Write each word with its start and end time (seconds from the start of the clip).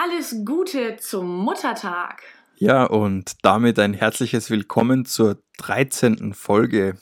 Alles 0.00 0.44
Gute 0.44 0.96
zum 0.98 1.38
Muttertag. 1.38 2.22
Ja, 2.56 2.84
und 2.84 3.32
damit 3.42 3.80
ein 3.80 3.94
herzliches 3.94 4.48
Willkommen 4.48 5.04
zur 5.04 5.42
13. 5.56 6.34
Folge. 6.34 6.96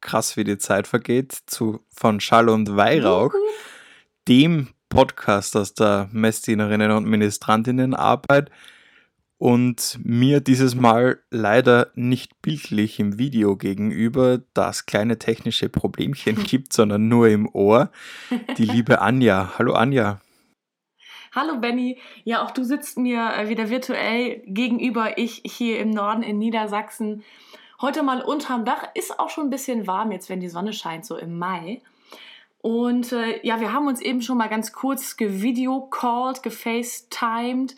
Krass, 0.00 0.36
wie 0.36 0.42
die 0.42 0.58
Zeit 0.58 0.88
vergeht, 0.88 1.38
zu, 1.46 1.84
von 1.94 2.18
Schall 2.18 2.48
und 2.48 2.74
Weihrauch, 2.76 3.32
dem 4.26 4.70
Podcast 4.88 5.54
aus 5.54 5.74
der 5.74 6.08
Messdienerinnen 6.10 6.90
und 6.90 7.06
Ministrantinnenarbeit 7.06 8.50
und 9.38 10.00
mir 10.02 10.40
dieses 10.40 10.74
Mal 10.74 11.20
leider 11.30 11.92
nicht 11.94 12.42
bildlich 12.42 12.98
im 12.98 13.20
Video 13.20 13.56
gegenüber, 13.56 14.40
da 14.52 14.70
es 14.70 14.86
kleine 14.86 15.16
technische 15.20 15.68
Problemchen 15.68 16.42
gibt, 16.42 16.72
sondern 16.72 17.06
nur 17.06 17.28
im 17.28 17.48
Ohr, 17.54 17.92
die 18.58 18.64
liebe 18.64 19.00
Anja. 19.00 19.52
Hallo 19.58 19.74
Anja. 19.74 20.20
Hallo 21.34 21.56
Benny. 21.56 21.96
Ja, 22.24 22.44
auch 22.44 22.50
du 22.50 22.62
sitzt 22.62 22.98
mir 22.98 23.32
äh, 23.34 23.48
wieder 23.48 23.70
virtuell 23.70 24.42
gegenüber. 24.44 25.16
Ich 25.16 25.40
hier 25.46 25.80
im 25.80 25.88
Norden 25.88 26.22
in 26.22 26.38
Niedersachsen. 26.38 27.24
Heute 27.80 28.02
mal 28.02 28.20
unterm 28.20 28.66
Dach. 28.66 28.90
Ist 28.92 29.18
auch 29.18 29.30
schon 29.30 29.46
ein 29.46 29.50
bisschen 29.50 29.86
warm 29.86 30.12
jetzt, 30.12 30.28
wenn 30.28 30.40
die 30.40 30.50
Sonne 30.50 30.74
scheint, 30.74 31.06
so 31.06 31.16
im 31.16 31.38
Mai. 31.38 31.80
Und 32.60 33.12
äh, 33.12 33.40
ja, 33.46 33.60
wir 33.60 33.72
haben 33.72 33.86
uns 33.86 34.02
eben 34.02 34.20
schon 34.20 34.36
mal 34.36 34.50
ganz 34.50 34.74
kurz 34.74 35.16
gevideocalled, 35.16 36.42
gefacetimed. 36.42 37.76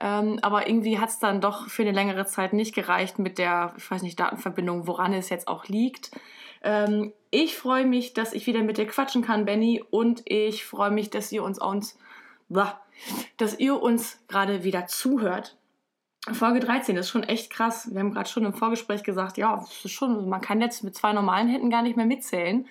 Ähm, 0.00 0.38
aber 0.40 0.66
irgendwie 0.66 0.98
hat 0.98 1.10
es 1.10 1.18
dann 1.18 1.42
doch 1.42 1.68
für 1.68 1.82
eine 1.82 1.92
längere 1.92 2.24
Zeit 2.24 2.54
nicht 2.54 2.74
gereicht 2.74 3.18
mit 3.18 3.36
der, 3.36 3.74
ich 3.76 3.90
weiß 3.90 4.00
nicht, 4.00 4.18
Datenverbindung, 4.18 4.86
woran 4.86 5.12
es 5.12 5.28
jetzt 5.28 5.46
auch 5.46 5.66
liegt. 5.66 6.10
Ähm, 6.62 7.12
ich 7.30 7.54
freue 7.54 7.84
mich, 7.84 8.14
dass 8.14 8.32
ich 8.32 8.46
wieder 8.46 8.62
mit 8.62 8.78
dir 8.78 8.86
quatschen 8.86 9.20
kann, 9.20 9.44
Benny. 9.44 9.84
Und 9.90 10.22
ich 10.24 10.64
freue 10.64 10.90
mich, 10.90 11.10
dass 11.10 11.30
ihr 11.32 11.44
uns, 11.44 11.58
uns 11.58 11.98
dass 13.36 13.58
ihr 13.58 13.80
uns 13.80 14.18
gerade 14.28 14.64
wieder 14.64 14.86
zuhört. 14.86 15.56
Folge 16.32 16.60
13 16.60 16.96
ist 16.96 17.10
schon 17.10 17.22
echt 17.22 17.50
krass. 17.50 17.90
Wir 17.92 18.00
haben 18.00 18.12
gerade 18.12 18.30
schon 18.30 18.46
im 18.46 18.54
Vorgespräch 18.54 19.02
gesagt, 19.02 19.36
ja, 19.36 19.64
schon, 19.84 20.28
man 20.28 20.40
kann 20.40 20.60
jetzt 20.60 20.82
mit 20.82 20.96
zwei 20.96 21.12
normalen 21.12 21.48
Händen 21.48 21.68
gar 21.68 21.82
nicht 21.82 21.96
mehr 21.96 22.06
mitzählen. 22.06 22.66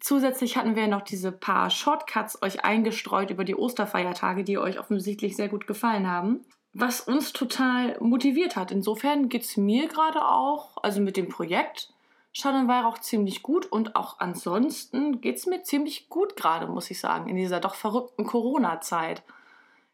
Zusätzlich 0.00 0.56
hatten 0.56 0.76
wir 0.76 0.86
noch 0.86 1.02
diese 1.02 1.32
paar 1.32 1.70
Shortcuts 1.70 2.42
euch 2.42 2.64
eingestreut 2.64 3.30
über 3.30 3.44
die 3.44 3.54
Osterfeiertage, 3.54 4.44
die 4.44 4.58
euch 4.58 4.78
offensichtlich 4.78 5.36
sehr 5.36 5.48
gut 5.48 5.66
gefallen 5.66 6.10
haben. 6.10 6.40
Was 6.72 7.00
uns 7.00 7.32
total 7.32 7.98
motiviert 8.00 8.56
hat. 8.56 8.70
Insofern 8.70 9.28
geht 9.28 9.42
es 9.42 9.56
mir 9.56 9.88
gerade 9.88 10.24
auch, 10.24 10.76
also 10.82 11.00
mit 11.00 11.16
dem 11.16 11.28
Projekt, 11.28 11.92
Schall 12.32 12.54
und 12.54 12.68
Weihrauch 12.68 12.98
ziemlich 12.98 13.42
gut 13.42 13.66
und 13.66 13.96
auch 13.96 14.20
ansonsten 14.20 15.20
geht 15.20 15.36
es 15.36 15.46
mir 15.46 15.62
ziemlich 15.62 16.08
gut 16.08 16.36
gerade, 16.36 16.66
muss 16.66 16.90
ich 16.90 17.00
sagen, 17.00 17.28
in 17.28 17.36
dieser 17.36 17.60
doch 17.60 17.74
verrückten 17.74 18.24
Corona-Zeit. 18.24 19.22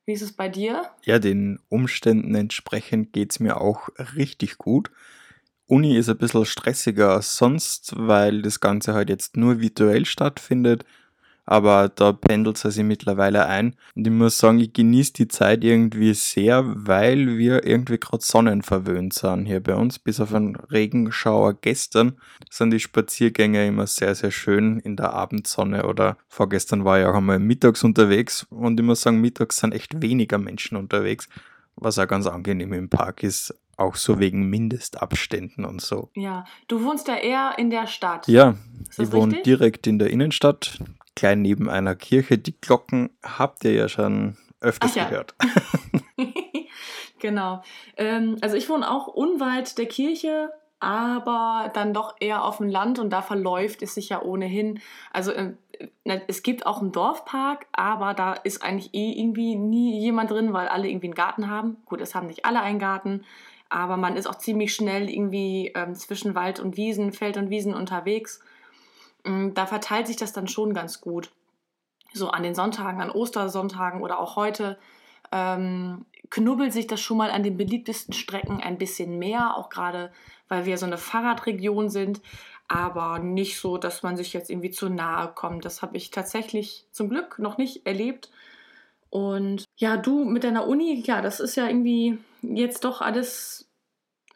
Wie 0.05 0.13
ist 0.13 0.23
es 0.23 0.33
bei 0.33 0.49
dir? 0.49 0.91
Ja, 1.03 1.19
den 1.19 1.59
Umständen 1.69 2.35
entsprechend 2.35 3.13
geht 3.13 3.33
es 3.33 3.41
mir 3.41 3.61
auch 3.61 3.89
richtig 4.17 4.59
gut. 4.59 4.91
Uni 5.67 5.97
ist 5.97 6.09
ein 6.09 6.19
bisschen 6.19 6.45
stressiger 6.45 7.15
als 7.15 7.37
sonst, 7.37 7.95
weil 7.97 8.43
das 8.43 8.61
Ganze 8.61 8.95
halt 8.95 9.09
jetzt 9.09 9.37
nur 9.37 9.61
virtuell 9.61 10.05
stattfindet 10.05 10.85
aber 11.47 11.89
da 11.89 12.13
pendelt 12.13 12.63
es 12.63 12.75
sich 12.75 12.85
mittlerweile 12.85 13.47
ein. 13.47 13.77
Und 13.95 14.07
ich 14.07 14.13
muss 14.13 14.39
sagen, 14.39 14.59
ich 14.59 14.73
genieße 14.73 15.13
die 15.13 15.29
Zeit 15.29 15.63
irgendwie 15.63 16.13
sehr, 16.13 16.65
weil 16.67 17.39
wir 17.39 17.65
irgendwie 17.65 17.99
gerade 17.99 18.23
sonnenverwöhnt 18.23 19.15
sind 19.15 19.47
hier 19.47 19.63
bei 19.63 19.77
uns. 19.77 20.01
Bis 20.01 20.21
auf 20.21 20.35
einen 20.35 20.57
Regenschauer 20.57 21.55
gestern 21.55 22.17
sind 22.51 22.73
die 22.73 22.81
Spaziergänge 22.81 23.67
immer 23.67 23.87
sehr, 23.87 24.15
sehr 24.17 24.33
schön 24.33 24.81
in 24.81 24.97
der 24.97 25.13
Abendsonne 25.13 25.87
oder 25.87 26.19
vorgestern 26.29 26.85
war 26.85 27.01
ich 27.01 27.07
auch 27.07 27.15
einmal 27.15 27.39
mittags 27.39 27.85
unterwegs 27.85 28.47
und 28.51 28.79
ich 28.81 28.85
muss 28.85 29.03
sagen, 29.03 29.21
mittags 29.21 29.59
sind 29.59 29.73
echt 29.73 30.03
weniger 30.03 30.39
Menschen 30.39 30.77
unterwegs, 30.77 31.29
was 31.77 31.99
auch 31.99 32.09
ganz 32.09 32.27
angenehm 32.27 32.73
im 32.73 32.89
Park 32.89 33.23
ist 33.23 33.55
auch 33.77 33.95
so 33.95 34.19
wegen 34.19 34.49
Mindestabständen 34.49 35.67
und 35.67 35.83
so. 35.83 36.11
Ja, 36.15 36.47
du 36.67 36.83
wohnst 36.83 37.09
ja 37.09 37.17
eher 37.17 37.55
in 37.59 37.69
der 37.69 37.87
Stadt. 37.87 38.27
Ja, 38.27 38.55
ich 38.97 39.13
wohne 39.13 39.43
direkt 39.43 39.87
in 39.87 39.99
der 39.99 40.09
Innenstadt 40.09 40.79
gleich 41.17 41.37
neben 41.37 41.69
einer 41.69 41.97
Kirche. 41.97 42.39
Die 42.39 42.59
Glocken 42.61 43.11
habt 43.25 43.65
ihr 43.65 43.73
ja 43.73 43.89
schon 43.89 44.37
öfters 44.61 44.95
ja. 44.95 45.09
gehört. 45.09 45.35
genau. 47.19 47.63
Ähm, 47.97 48.37
also 48.41 48.57
ich 48.57 48.69
wohne 48.69 48.89
auch 48.89 49.09
unweit 49.09 49.77
der 49.79 49.87
Kirche, 49.87 50.51
aber 50.79 51.71
dann 51.75 51.95
doch 51.95 52.17
eher 52.21 52.45
auf 52.45 52.59
dem 52.59 52.69
Land 52.69 52.99
und 52.99 53.11
da 53.11 53.23
verläuft 53.23 53.83
es 53.83 53.95
sich 53.95 54.11
ja 54.11 54.23
ohnehin. 54.23 54.81
Also 55.13 55.33
äh, 55.33 55.55
es 56.05 56.43
gibt 56.43 56.67
auch 56.67 56.81
einen 56.81 56.93
Dorfpark, 56.93 57.67
aber 57.73 58.15
da 58.15 58.35
ist 58.35 58.63
eigentlich 58.63 58.95
eh 58.95 59.13
irgendwie 59.13 59.57
nie 59.57 59.99
jemand 60.01 60.31
drin, 60.31 60.53
weil 60.53 60.69
alle 60.69 60.89
irgendwie 60.89 61.07
einen 61.07 61.15
Garten 61.15 61.51
haben. 61.51 61.79
Gut, 61.87 62.01
es 62.01 62.15
haben 62.15 62.27
nicht 62.27 62.45
alle 62.45 62.61
einen 62.61 62.79
Garten, 62.79 63.25
aber 63.69 63.97
man 63.97 64.17
ist 64.17 64.27
auch 64.27 64.37
ziemlich 64.37 64.75
schnell 64.75 65.11
irgendwie 65.11 65.73
ähm, 65.75 65.95
zwischen 65.95 66.35
Wald 66.35 66.61
und 66.61 66.77
Wiesen, 66.77 67.13
Feld 67.13 67.37
und 67.37 67.51
Wiesen 67.51 67.75
unterwegs. 67.75 68.41
Mm, 69.27 69.55
da 69.55 69.67
verteilt 69.67 70.07
sich 70.07 70.17
das 70.17 70.33
dann 70.33 70.49
schon 70.49 70.75
ganz 70.75 71.01
gut. 71.01 71.31
So 72.13 72.29
an 72.31 72.43
den 72.43 72.55
Sonntagen, 72.55 73.01
an 73.01 73.11
Ostersonntagen 73.11 74.03
oder 74.03 74.19
auch 74.19 74.37
heute 74.37 74.79
ähm, 75.33 76.07
knubbelt 76.31 76.73
sich 76.73 76.87
das 76.87 77.01
schon 77.01 77.19
mal 77.19 77.31
an 77.31 77.43
den 77.43 77.57
beliebtesten 77.57 78.15
Strecken 78.15 78.61
ein 78.61 78.79
bisschen 78.79 79.19
mehr, 79.19 79.57
auch 79.57 79.69
gerade 79.69 80.13
weil 80.49 80.65
wir 80.65 80.79
so 80.79 80.87
eine 80.87 80.99
Fahrradregion 80.99 81.89
sind, 81.89 82.21
aber 82.69 83.19
nicht 83.19 83.59
so, 83.59 83.79
dass 83.79 84.03
man 84.03 84.17
sich 84.17 84.33
jetzt 84.33 84.51
irgendwie 84.51 84.71
zu 84.71 84.89
nahe 84.89 85.29
kommt. 85.35 85.65
Das 85.65 85.83
habe 85.83 85.97
ich 85.97 86.11
tatsächlich 86.11 86.87
zum 86.93 87.09
Glück 87.09 87.39
noch 87.39 87.59
nicht 87.59 87.87
erlebt. 87.87 88.31
Und 89.11 89.65
ja, 89.77 89.97
du 89.97 90.25
mit 90.25 90.45
deiner 90.45 90.67
Uni, 90.67 91.03
ja, 91.07 91.21
das 91.21 91.41
ist 91.41 91.57
ja 91.57 91.67
irgendwie 91.67 92.19
jetzt 92.43 92.85
doch 92.85 93.01
alles 93.01 93.66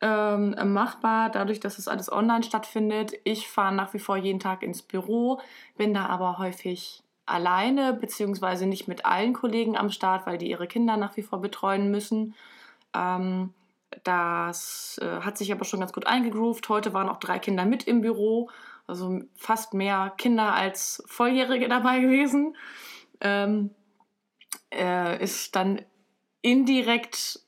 ähm, 0.00 0.54
machbar, 0.72 1.30
dadurch, 1.30 1.60
dass 1.60 1.78
es 1.78 1.88
alles 1.88 2.10
online 2.10 2.42
stattfindet. 2.42 3.12
Ich 3.24 3.48
fahre 3.48 3.74
nach 3.74 3.92
wie 3.94 3.98
vor 3.98 4.16
jeden 4.16 4.40
Tag 4.40 4.62
ins 4.62 4.82
Büro, 4.82 5.40
bin 5.76 5.94
da 5.94 6.06
aber 6.06 6.38
häufig 6.38 7.02
alleine, 7.26 7.92
beziehungsweise 7.92 8.66
nicht 8.66 8.88
mit 8.88 9.04
allen 9.04 9.32
Kollegen 9.32 9.76
am 9.76 9.90
Start, 9.90 10.26
weil 10.26 10.38
die 10.38 10.50
ihre 10.50 10.66
Kinder 10.66 10.96
nach 10.96 11.16
wie 11.16 11.22
vor 11.22 11.40
betreuen 11.40 11.90
müssen. 11.90 12.34
Ähm, 12.94 13.54
das 14.04 14.98
äh, 15.02 15.20
hat 15.20 15.36
sich 15.36 15.52
aber 15.52 15.64
schon 15.64 15.80
ganz 15.80 15.92
gut 15.92 16.06
eingegroovt. 16.06 16.68
Heute 16.68 16.94
waren 16.94 17.08
auch 17.08 17.18
drei 17.18 17.38
Kinder 17.38 17.64
mit 17.64 17.84
im 17.84 18.00
Büro, 18.00 18.50
also 18.86 19.20
fast 19.36 19.74
mehr 19.74 20.12
Kinder 20.16 20.54
als 20.54 21.02
Volljährige 21.06 21.68
dabei 21.68 22.00
gewesen. 22.00 22.56
Ähm, 23.20 23.70
äh, 24.72 25.22
ist 25.22 25.54
dann 25.56 25.82
indirekt 26.42 27.40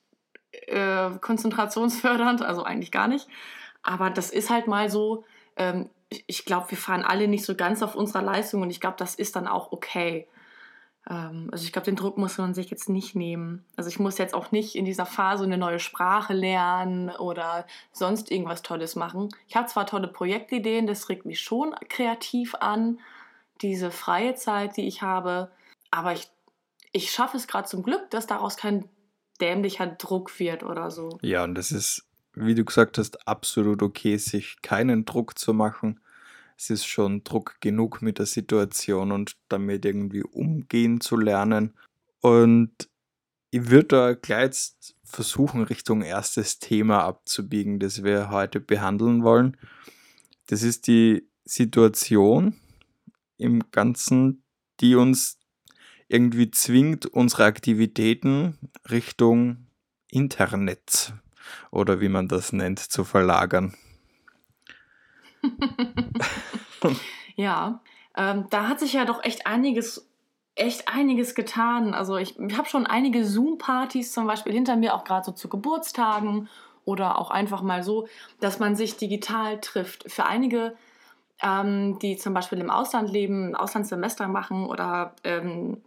äh, 0.67 1.11
konzentrationsfördernd, 1.21 2.43
also 2.43 2.63
eigentlich 2.65 2.93
gar 2.93 3.09
nicht. 3.09 3.29
Aber 3.83 4.11
das 4.11 4.31
ist 4.31 4.51
halt 4.51 4.67
mal 4.67 4.91
so. 4.91 5.25
Ähm, 5.57 5.91
ich 6.27 6.45
glaube, 6.45 6.71
wir 6.71 6.79
fahren 6.79 7.03
alle 7.03 7.29
nicht 7.29 7.45
so 7.45 7.55
ganz 7.55 7.83
auf 7.83 7.95
unserer 7.95 8.23
Leistung 8.23 8.63
und 8.63 8.71
ich 8.71 8.81
glaube, 8.81 8.97
das 8.99 9.15
ist 9.15 9.37
dann 9.37 9.49
auch 9.49 9.73
okay. 9.73 10.27
Ähm, 11.09 11.49
also 11.51 11.65
ich 11.65 11.73
glaube, 11.73 11.87
den 11.87 11.97
Druck 11.97 12.19
muss 12.19 12.39
man 12.39 12.55
sich 12.55 12.71
jetzt 12.71 12.89
nicht 12.89 13.15
nehmen. 13.15 13.65
Also 13.77 13.89
ich 13.89 13.99
muss 13.99 14.19
jetzt 14.19 14.35
auch 14.35 14.53
nicht 14.53 14.77
in 14.77 14.85
dieser 14.85 15.07
Phase 15.07 15.45
eine 15.45 15.59
neue 15.59 15.79
Sprache 15.79 16.33
lernen 16.33 17.11
oder 17.11 17.67
sonst 17.93 18.31
irgendwas 18.31 18.63
Tolles 18.63 18.97
machen. 18.97 19.29
Ich 19.49 19.57
habe 19.57 19.69
zwar 19.69 19.87
tolle 19.87 20.09
Projektideen, 20.09 20.87
das 20.87 21.09
regt 21.09 21.27
mich 21.27 21.41
schon 21.41 21.75
kreativ 21.89 22.55
an, 22.57 23.01
diese 23.63 23.91
freie 23.91 24.35
Zeit, 24.35 24.77
die 24.77 24.87
ich 24.87 25.03
habe, 25.03 25.51
aber 25.91 26.13
ich, 26.13 26.29
ich 26.93 27.13
schaffe 27.13 27.37
es 27.37 27.47
gerade 27.47 27.69
zum 27.69 27.83
Glück, 27.83 28.11
dass 28.11 28.27
daraus 28.27 28.57
kein 28.57 28.89
dämlicher 29.43 29.87
Druck 29.87 30.39
wird 30.39 30.63
oder 30.63 30.91
so. 30.91 31.19
Ja, 31.21 31.45
und 31.45 31.55
das 31.57 31.73
ist, 31.73 32.07
wie 32.35 32.55
du 32.55 32.65
gesagt 32.65 32.97
hast, 32.97 33.27
absolut 33.27 33.83
okay, 33.83 34.17
sich 34.17 34.63
keinen 34.63 35.05
Druck 35.05 35.39
zu 35.39 35.53
machen. 35.53 36.01
Es 36.57 36.71
ist 36.71 36.87
schon 36.87 37.25
Druck 37.25 37.57
genug 37.61 38.03
mit 38.03 38.19
der 38.19 38.27
Situation 38.27 39.11
und 39.11 39.37
damit 39.49 39.85
irgendwie 39.85 40.23
umgehen 40.23 41.01
zu 41.01 41.17
lernen. 41.17 41.75
Und 42.21 42.89
ich 43.51 43.69
würde 43.69 43.89
da 43.89 44.15
gleich 44.15 44.73
versuchen, 45.03 45.65
Richtung 45.65 46.03
erstes 46.03 46.59
Thema 46.59 47.05
abzubiegen, 47.05 47.81
das 47.81 48.05
wir 48.05 48.31
heute 48.31 48.61
behandeln 48.61 49.25
wollen. 49.25 49.57
Das 50.47 50.63
ist 50.63 50.87
die 50.87 51.29
Situation 51.45 52.57
im 53.37 53.71
Ganzen, 53.73 54.45
die 54.81 54.95
uns 54.95 55.39
irgendwie 56.13 56.51
zwingt, 56.51 57.07
unsere 57.07 57.45
Aktivitäten 57.45 58.59
Richtung 58.91 59.67
Internet 60.11 61.15
oder 61.71 62.01
wie 62.01 62.09
man 62.09 62.29
das 62.29 62.53
nennt, 62.53 62.79
zu 62.79 63.05
verlagern. 63.05 63.75
ja, 67.37 67.81
ähm, 68.17 68.47
da 68.51 68.69
hat 68.69 68.81
sich 68.81 68.93
ja 68.93 69.05
doch 69.05 69.25
echt 69.25 69.47
einiges, 69.47 70.09
echt 70.55 70.89
einiges 70.89 71.35
getan. 71.35 71.95
Also 71.95 72.17
ich, 72.17 72.39
ich 72.39 72.57
habe 72.57 72.69
schon 72.69 72.87
einige 72.87 73.25
Zoom-Partys 73.25 74.13
zum 74.13 74.27
Beispiel 74.27 74.53
hinter 74.53 74.77
mir, 74.77 74.95
auch 74.95 75.05
gerade 75.05 75.25
so 75.25 75.33
zu 75.33 75.49
Geburtstagen 75.49 76.49
oder 76.85 77.19
auch 77.19 77.31
einfach 77.31 77.63
mal 77.63 77.83
so, 77.83 78.07
dass 78.41 78.59
man 78.59 78.77
sich 78.77 78.97
digital 78.97 79.61
trifft. 79.61 80.11
Für 80.11 80.27
einige, 80.27 80.77
ähm, 81.43 81.99
die 82.01 82.17
zum 82.17 82.35
Beispiel 82.35 82.59
im 82.59 82.71
Ausland 82.71 83.11
leben, 83.11 83.55
Auslandssemester 83.55 84.29
machen 84.29 84.67
oder 84.67 85.15
ähm, 85.25 85.81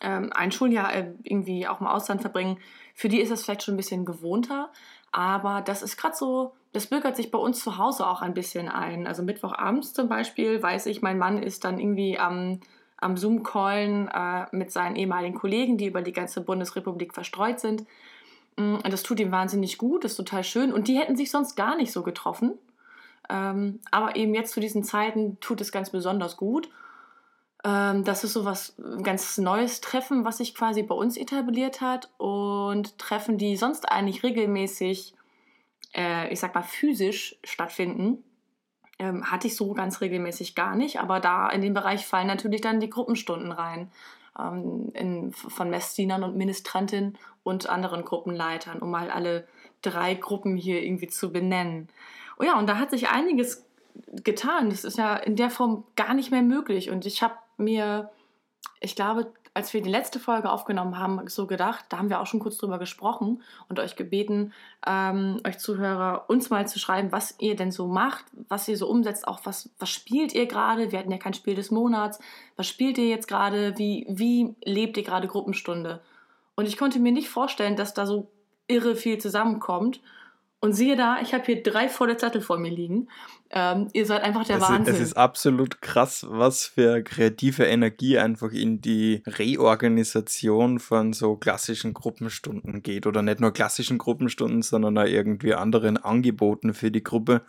ähm, 0.00 0.30
ein 0.34 0.52
Schuljahr 0.52 0.94
äh, 0.94 1.12
irgendwie 1.22 1.68
auch 1.68 1.80
im 1.80 1.86
Ausland 1.86 2.20
verbringen, 2.20 2.58
für 2.94 3.08
die 3.08 3.20
ist 3.20 3.30
das 3.30 3.44
vielleicht 3.44 3.62
schon 3.62 3.74
ein 3.74 3.78
bisschen 3.78 4.04
gewohnter. 4.04 4.70
Aber 5.12 5.60
das 5.60 5.82
ist 5.82 5.96
gerade 5.98 6.16
so, 6.16 6.54
das 6.72 6.86
bürgert 6.86 7.16
sich 7.16 7.30
bei 7.30 7.38
uns 7.38 7.62
zu 7.62 7.76
Hause 7.76 8.06
auch 8.06 8.22
ein 8.22 8.34
bisschen 8.34 8.68
ein. 8.68 9.06
Also 9.06 9.22
Mittwochabends 9.22 9.92
zum 9.92 10.08
Beispiel 10.08 10.62
weiß 10.62 10.86
ich, 10.86 11.02
mein 11.02 11.18
Mann 11.18 11.42
ist 11.42 11.64
dann 11.64 11.78
irgendwie 11.78 12.18
am, 12.18 12.60
am 12.96 13.16
Zoom-Callen 13.18 14.08
äh, 14.08 14.46
mit 14.52 14.72
seinen 14.72 14.96
ehemaligen 14.96 15.34
Kollegen, 15.34 15.76
die 15.76 15.86
über 15.86 16.00
die 16.00 16.12
ganze 16.12 16.40
Bundesrepublik 16.40 17.12
verstreut 17.12 17.60
sind. 17.60 17.84
Mm, 18.56 18.76
und 18.76 18.90
das 18.90 19.02
tut 19.02 19.20
ihm 19.20 19.32
wahnsinnig 19.32 19.76
gut, 19.76 20.04
ist 20.04 20.16
total 20.16 20.44
schön. 20.44 20.72
Und 20.72 20.88
die 20.88 20.98
hätten 20.98 21.16
sich 21.16 21.30
sonst 21.30 21.56
gar 21.56 21.76
nicht 21.76 21.92
so 21.92 22.02
getroffen. 22.02 22.58
Ähm, 23.28 23.80
aber 23.90 24.16
eben 24.16 24.34
jetzt 24.34 24.52
zu 24.52 24.60
diesen 24.60 24.82
Zeiten 24.82 25.38
tut 25.40 25.60
es 25.60 25.72
ganz 25.72 25.90
besonders 25.90 26.38
gut. 26.38 26.70
Ähm, 27.64 28.04
das 28.04 28.24
ist 28.24 28.32
so 28.32 28.44
was 28.44 28.74
ganz 29.02 29.38
neues 29.38 29.80
Treffen, 29.80 30.24
was 30.24 30.38
sich 30.38 30.54
quasi 30.54 30.82
bei 30.82 30.94
uns 30.94 31.16
etabliert 31.16 31.80
hat. 31.80 32.10
Und 32.18 32.98
Treffen, 32.98 33.38
die 33.38 33.56
sonst 33.56 33.90
eigentlich 33.90 34.22
regelmäßig, 34.22 35.14
äh, 35.94 36.32
ich 36.32 36.40
sag 36.40 36.54
mal, 36.54 36.62
physisch 36.62 37.36
stattfinden, 37.44 38.24
ähm, 38.98 39.30
hatte 39.30 39.46
ich 39.46 39.56
so 39.56 39.72
ganz 39.74 40.00
regelmäßig 40.00 40.54
gar 40.54 40.74
nicht. 40.74 41.00
Aber 41.00 41.20
da 41.20 41.48
in 41.48 41.62
den 41.62 41.74
Bereich 41.74 42.06
fallen 42.06 42.26
natürlich 42.26 42.60
dann 42.60 42.80
die 42.80 42.90
Gruppenstunden 42.90 43.52
rein. 43.52 43.90
Ähm, 44.38 44.90
in, 44.94 45.32
von 45.32 45.70
Messdienern 45.70 46.24
und 46.24 46.36
Ministrantinnen 46.36 47.18
und 47.42 47.68
anderen 47.68 48.04
Gruppenleitern, 48.04 48.78
um 48.78 48.90
mal 48.90 49.10
alle 49.10 49.46
drei 49.82 50.14
Gruppen 50.14 50.56
hier 50.56 50.82
irgendwie 50.82 51.08
zu 51.08 51.32
benennen. 51.32 51.88
Oh 52.38 52.44
ja, 52.44 52.58
und 52.58 52.66
da 52.66 52.78
hat 52.78 52.90
sich 52.90 53.08
einiges 53.08 53.66
getan. 54.24 54.70
Das 54.70 54.84
ist 54.84 54.98
ja 54.98 55.16
in 55.16 55.36
der 55.36 55.50
Form 55.50 55.84
gar 55.96 56.14
nicht 56.14 56.30
mehr 56.30 56.42
möglich. 56.42 56.90
Und 56.90 57.04
ich 57.04 57.22
habe 57.22 57.34
mir, 57.62 58.10
ich 58.80 58.94
glaube, 58.96 59.32
als 59.54 59.74
wir 59.74 59.82
die 59.82 59.90
letzte 59.90 60.18
Folge 60.18 60.50
aufgenommen 60.50 60.98
haben, 60.98 61.28
so 61.28 61.46
gedacht, 61.46 61.84
da 61.90 61.98
haben 61.98 62.08
wir 62.08 62.20
auch 62.20 62.26
schon 62.26 62.40
kurz 62.40 62.56
drüber 62.56 62.78
gesprochen 62.78 63.42
und 63.68 63.78
euch 63.78 63.96
gebeten, 63.96 64.52
ähm, 64.86 65.40
euch 65.46 65.58
Zuhörer, 65.58 66.24
uns 66.28 66.48
mal 66.48 66.66
zu 66.66 66.78
schreiben, 66.78 67.12
was 67.12 67.34
ihr 67.38 67.54
denn 67.54 67.70
so 67.70 67.86
macht, 67.86 68.24
was 68.48 68.66
ihr 68.68 68.78
so 68.78 68.88
umsetzt, 68.88 69.28
auch 69.28 69.40
was, 69.44 69.70
was 69.78 69.90
spielt 69.90 70.32
ihr 70.32 70.46
gerade? 70.46 70.90
Wir 70.90 70.98
hatten 70.98 71.12
ja 71.12 71.18
kein 71.18 71.34
Spiel 71.34 71.54
des 71.54 71.70
Monats. 71.70 72.18
Was 72.56 72.66
spielt 72.66 72.96
ihr 72.96 73.08
jetzt 73.08 73.28
gerade? 73.28 73.76
Wie, 73.76 74.06
wie 74.08 74.54
lebt 74.64 74.96
ihr 74.96 75.02
gerade 75.02 75.28
Gruppenstunde? 75.28 76.00
Und 76.54 76.66
ich 76.66 76.78
konnte 76.78 76.98
mir 76.98 77.12
nicht 77.12 77.28
vorstellen, 77.28 77.76
dass 77.76 77.94
da 77.94 78.06
so 78.06 78.30
irre 78.68 78.96
viel 78.96 79.18
zusammenkommt. 79.18 80.00
Und 80.64 80.74
siehe 80.74 80.94
da, 80.94 81.20
ich 81.20 81.34
habe 81.34 81.44
hier 81.44 81.60
drei 81.60 81.88
volle 81.88 82.16
Zettel 82.16 82.40
vor 82.40 82.56
mir 82.56 82.70
liegen. 82.70 83.08
Ähm, 83.50 83.88
ihr 83.94 84.06
seid 84.06 84.22
einfach 84.22 84.44
der 84.44 84.58
es 84.58 84.62
Wahnsinn. 84.62 84.94
Ist, 84.94 85.00
es 85.00 85.08
ist 85.08 85.16
absolut 85.16 85.82
krass, 85.82 86.24
was 86.28 86.66
für 86.66 87.02
kreative 87.02 87.64
Energie 87.64 88.16
einfach 88.16 88.52
in 88.52 88.80
die 88.80 89.24
Reorganisation 89.26 90.78
von 90.78 91.14
so 91.14 91.34
klassischen 91.34 91.94
Gruppenstunden 91.94 92.84
geht. 92.84 93.08
Oder 93.08 93.22
nicht 93.22 93.40
nur 93.40 93.52
klassischen 93.52 93.98
Gruppenstunden, 93.98 94.62
sondern 94.62 94.96
auch 94.98 95.04
irgendwie 95.04 95.52
anderen 95.52 95.96
Angeboten 95.96 96.74
für 96.74 96.92
die 96.92 97.02
Gruppe. 97.02 97.42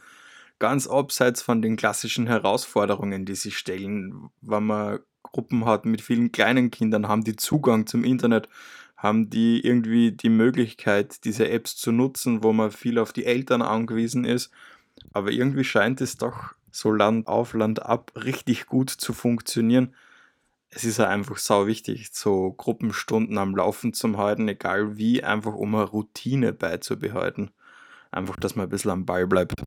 Ganz 0.57 0.87
abseits 0.87 1.43
von 1.43 1.61
den 1.61 1.75
klassischen 1.75 2.25
Herausforderungen, 2.25 3.25
die 3.25 3.35
sich 3.35 3.59
stellen. 3.59 4.31
Wenn 4.41 4.63
man 4.63 4.99
Gruppen 5.21 5.65
hat 5.65 5.85
mit 5.85 6.01
vielen 6.01 6.31
kleinen 6.31 6.71
Kindern, 6.71 7.07
haben 7.07 7.23
die 7.23 7.35
Zugang 7.35 7.85
zum 7.85 8.03
Internet 8.03 8.49
haben 9.03 9.29
die 9.29 9.59
irgendwie 9.59 10.13
die 10.13 10.29
Möglichkeit, 10.29 11.25
diese 11.25 11.49
Apps 11.49 11.75
zu 11.75 11.91
nutzen, 11.91 12.41
wo 12.41 12.53
man 12.53 12.71
viel 12.71 12.97
auf 12.97 13.11
die 13.11 13.25
Eltern 13.25 13.61
angewiesen 13.61 14.23
ist. 14.23 14.49
Aber 15.11 15.29
irgendwie 15.29 15.65
scheint 15.65 15.99
es 15.99 16.15
doch 16.15 16.55
so 16.71 16.89
Land 16.89 17.27
auf, 17.27 17.53
Land 17.53 17.85
ab 17.85 18.13
richtig 18.15 18.65
gut 18.65 18.89
zu 18.89 19.11
funktionieren. 19.11 19.93
Es 20.69 20.85
ist 20.85 20.99
ja 20.99 21.09
einfach 21.09 21.37
sau 21.37 21.67
wichtig, 21.67 22.11
so 22.13 22.53
Gruppenstunden 22.53 23.37
am 23.37 23.55
Laufen 23.55 23.93
zu 23.93 24.17
halten, 24.17 24.47
egal 24.47 24.97
wie, 24.97 25.21
einfach 25.21 25.53
um 25.53 25.75
eine 25.75 25.83
Routine 25.83 26.53
beizubehalten. 26.53 27.51
Einfach, 28.09 28.37
dass 28.37 28.55
man 28.55 28.67
ein 28.67 28.69
bisschen 28.69 28.91
am 28.91 29.05
Ball 29.05 29.27
bleibt. 29.27 29.63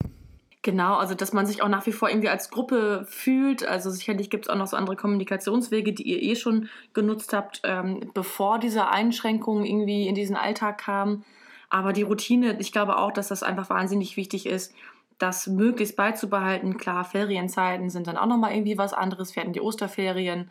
Genau, 0.66 0.96
also 0.96 1.14
dass 1.14 1.32
man 1.32 1.46
sich 1.46 1.62
auch 1.62 1.68
nach 1.68 1.86
wie 1.86 1.92
vor 1.92 2.08
irgendwie 2.08 2.28
als 2.28 2.50
Gruppe 2.50 3.06
fühlt. 3.08 3.64
Also 3.64 3.88
sicherlich 3.88 4.30
gibt 4.30 4.46
es 4.46 4.48
auch 4.48 4.56
noch 4.56 4.66
so 4.66 4.76
andere 4.76 4.96
Kommunikationswege, 4.96 5.92
die 5.92 6.02
ihr 6.02 6.20
eh 6.20 6.34
schon 6.34 6.68
genutzt 6.92 7.32
habt, 7.32 7.60
ähm, 7.62 8.10
bevor 8.14 8.58
diese 8.58 8.88
Einschränkungen 8.88 9.64
irgendwie 9.64 10.08
in 10.08 10.16
diesen 10.16 10.34
Alltag 10.34 10.78
kamen. 10.78 11.24
Aber 11.70 11.92
die 11.92 12.02
Routine, 12.02 12.58
ich 12.58 12.72
glaube 12.72 12.98
auch, 12.98 13.12
dass 13.12 13.28
das 13.28 13.44
einfach 13.44 13.70
wahnsinnig 13.70 14.16
wichtig 14.16 14.44
ist, 14.44 14.74
das 15.18 15.46
möglichst 15.46 15.94
beizubehalten. 15.94 16.78
Klar, 16.78 17.04
Ferienzeiten 17.04 17.88
sind 17.88 18.08
dann 18.08 18.16
auch 18.16 18.26
nochmal 18.26 18.52
irgendwie 18.52 18.76
was 18.76 18.92
anderes. 18.92 19.36
Wir 19.36 19.44
hatten 19.44 19.52
die 19.52 19.60
Osterferien 19.60 20.50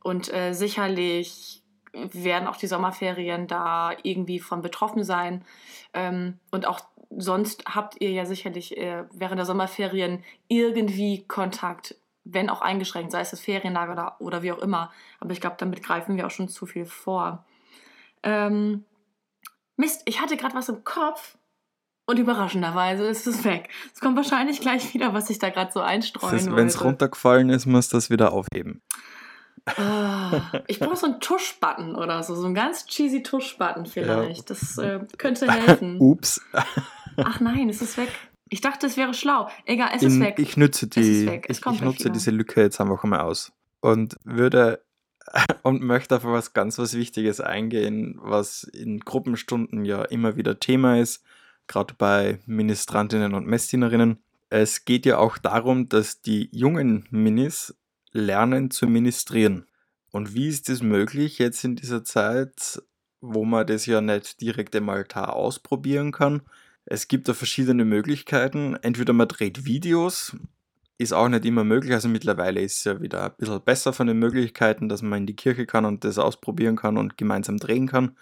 und 0.00 0.32
äh, 0.32 0.52
sicherlich 0.52 1.60
werden 1.92 2.46
auch 2.46 2.56
die 2.56 2.68
Sommerferien 2.68 3.48
da 3.48 3.90
irgendwie 4.04 4.38
von 4.38 4.62
betroffen 4.62 5.02
sein. 5.02 5.44
Ähm, 5.92 6.38
und 6.52 6.68
auch 6.68 6.78
sonst 7.16 7.64
habt 7.66 8.00
ihr 8.00 8.10
ja 8.10 8.26
sicherlich 8.26 8.76
äh, 8.76 9.04
während 9.12 9.38
der 9.38 9.46
Sommerferien 9.46 10.22
irgendwie 10.48 11.24
Kontakt, 11.26 11.96
wenn 12.24 12.50
auch 12.50 12.60
eingeschränkt, 12.60 13.12
sei 13.12 13.20
es 13.20 13.30
das 13.30 13.40
Ferienlager 13.40 13.92
oder, 13.92 14.16
oder 14.20 14.42
wie 14.42 14.52
auch 14.52 14.58
immer. 14.58 14.92
Aber 15.20 15.32
ich 15.32 15.40
glaube, 15.40 15.56
damit 15.58 15.82
greifen 15.82 16.16
wir 16.16 16.26
auch 16.26 16.30
schon 16.30 16.48
zu 16.48 16.66
viel 16.66 16.84
vor. 16.84 17.44
Ähm, 18.22 18.84
Mist, 19.76 20.02
ich 20.04 20.20
hatte 20.20 20.36
gerade 20.36 20.54
was 20.54 20.68
im 20.68 20.84
Kopf 20.84 21.36
und 22.06 22.18
überraschenderweise 22.18 23.06
ist 23.06 23.26
es 23.26 23.44
weg. 23.44 23.68
Es 23.92 24.00
kommt 24.00 24.16
wahrscheinlich 24.16 24.60
gleich 24.60 24.94
wieder, 24.94 25.12
was 25.12 25.28
ich 25.30 25.38
da 25.38 25.50
gerade 25.50 25.72
so 25.72 25.80
einstreuen 25.80 26.56
Wenn 26.56 26.68
es 26.68 26.82
runtergefallen 26.82 27.50
ist, 27.50 27.66
muss 27.66 27.88
das 27.88 28.10
wieder 28.10 28.32
aufheben. 28.32 28.82
Oh, 29.78 30.40
ich 30.68 30.78
brauche 30.78 30.96
so 30.96 31.06
einen 31.06 31.20
Tuschbutton 31.20 31.96
oder 31.96 32.22
so, 32.22 32.36
so 32.36 32.46
einen 32.46 32.54
ganz 32.54 32.86
cheesy 32.86 33.24
Tuschbutton 33.24 33.86
vielleicht. 33.86 34.48
Ja. 34.48 34.54
Das 34.54 34.78
äh, 34.78 35.00
könnte 35.18 35.50
helfen. 35.52 35.96
Ups. 35.98 36.40
Ach 37.16 37.40
nein, 37.40 37.68
es 37.68 37.82
ist 37.82 37.96
weg. 37.96 38.10
Ich 38.48 38.60
dachte, 38.60 38.86
es 38.86 38.96
wäre 38.96 39.12
schlau. 39.14 39.48
Egal, 39.64 39.90
es 39.94 40.02
In, 40.02 40.08
ist 40.08 40.20
weg. 40.20 40.38
Ich 40.38 40.56
nütze 40.56 40.86
die, 40.86 41.40
ich, 41.48 41.66
ich 41.66 41.80
nutze 41.80 42.10
diese 42.10 42.30
Lücke 42.30 42.62
jetzt 42.62 42.80
einfach 42.80 43.02
mal 43.04 43.20
aus 43.20 43.52
und 43.80 44.16
würde 44.24 44.84
und 45.62 45.82
möchte 45.82 46.16
auf 46.16 46.24
was 46.24 46.52
ganz 46.52 46.78
was 46.78 46.94
Wichtiges 46.94 47.40
eingehen, 47.40 48.18
was 48.20 48.62
in 48.62 49.00
Gruppenstunden 49.00 49.84
ja 49.84 50.02
immer 50.02 50.36
wieder 50.36 50.60
Thema 50.60 51.00
ist, 51.00 51.24
gerade 51.66 51.94
bei 51.96 52.38
Ministrantinnen 52.46 53.34
und 53.34 53.46
Messdienerinnen. 53.46 54.18
Es 54.48 54.84
geht 54.84 55.06
ja 55.06 55.18
auch 55.18 55.38
darum, 55.38 55.88
dass 55.88 56.22
die 56.22 56.48
jungen 56.52 57.06
Minis 57.10 57.76
lernen 58.12 58.70
zu 58.70 58.86
ministrieren. 58.86 59.66
Und 60.12 60.34
wie 60.34 60.48
ist 60.48 60.68
das 60.68 60.82
möglich 60.82 61.38
jetzt 61.38 61.64
in 61.64 61.74
dieser 61.74 62.04
Zeit, 62.04 62.80
wo 63.20 63.44
man 63.44 63.66
das 63.66 63.86
ja 63.86 64.00
nicht 64.00 64.40
direkt 64.40 64.74
im 64.76 64.88
Altar 64.88 65.34
ausprobieren 65.34 66.12
kann? 66.12 66.42
Es 66.86 67.08
gibt 67.08 67.28
da 67.28 67.34
verschiedene 67.34 67.84
Möglichkeiten. 67.84 68.76
Entweder 68.80 69.12
man 69.12 69.26
dreht 69.26 69.64
Videos, 69.64 70.36
ist 70.98 71.12
auch 71.12 71.28
nicht 71.28 71.44
immer 71.44 71.64
möglich. 71.64 71.92
Also 71.92 72.08
mittlerweile 72.08 72.60
ist 72.60 72.78
es 72.78 72.84
ja 72.84 73.00
wieder 73.00 73.24
ein 73.24 73.32
bisschen 73.36 73.60
besser 73.60 73.92
von 73.92 74.06
den 74.06 74.18
Möglichkeiten, 74.18 74.88
dass 74.88 75.02
man 75.02 75.20
in 75.20 75.26
die 75.26 75.36
Kirche 75.36 75.66
kann 75.66 75.84
und 75.84 76.04
das 76.04 76.18
ausprobieren 76.18 76.76
kann 76.76 76.96
und 76.96 77.18
gemeinsam 77.18 77.58
drehen 77.58 77.88
kann. 77.88 78.16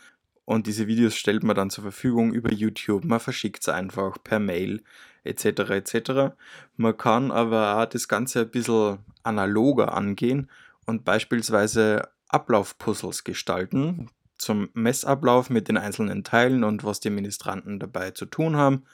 Und 0.47 0.67
diese 0.67 0.87
Videos 0.87 1.15
stellt 1.15 1.45
man 1.45 1.57
dann 1.57 1.71
zur 1.71 1.83
Verfügung 1.83 2.33
über 2.33 2.53
YouTube. 2.53 3.05
Man 3.05 3.21
verschickt 3.21 3.63
es 3.63 3.69
einfach 3.69 4.17
per 4.25 4.41
Mail 4.41 4.83
etc. 5.25 5.45
etc. 5.71 6.35
Man 6.77 6.97
kann 6.97 7.31
aber 7.31 7.83
auch 7.83 7.87
das 7.87 8.09
Ganze 8.09 8.43
ein 8.43 8.51
bisschen 8.51 8.99
analoger 9.23 9.95
angehen 9.95 10.51
und 10.87 11.05
beispielsweise 11.05 12.09
Ablaufpuzzles 12.29 13.25
gestalten 13.25 14.11
zum 14.45 14.69
Messablauf 14.75 15.51
mit 15.51 15.69
den 15.69 15.77
einzelnen 15.77 16.23
Teilen 16.23 16.65
und 16.65 16.85
was 16.85 17.01
die 17.01 17.11
Ministranten 17.11 17.81
dabei 17.81 18.11
zu 18.13 18.27
tun 18.27 18.57
haben. 18.57 18.85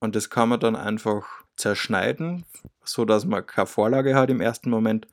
Und 0.00 0.16
das 0.16 0.30
kann 0.30 0.48
man 0.48 0.60
dann 0.60 0.76
einfach 0.76 1.26
zerschneiden, 1.56 2.44
so 2.84 3.04
dass 3.04 3.24
man 3.24 3.46
keine 3.46 3.66
Vorlage 3.66 4.14
hat 4.14 4.30
im 4.30 4.40
ersten 4.40 4.68
Moment 4.68 5.06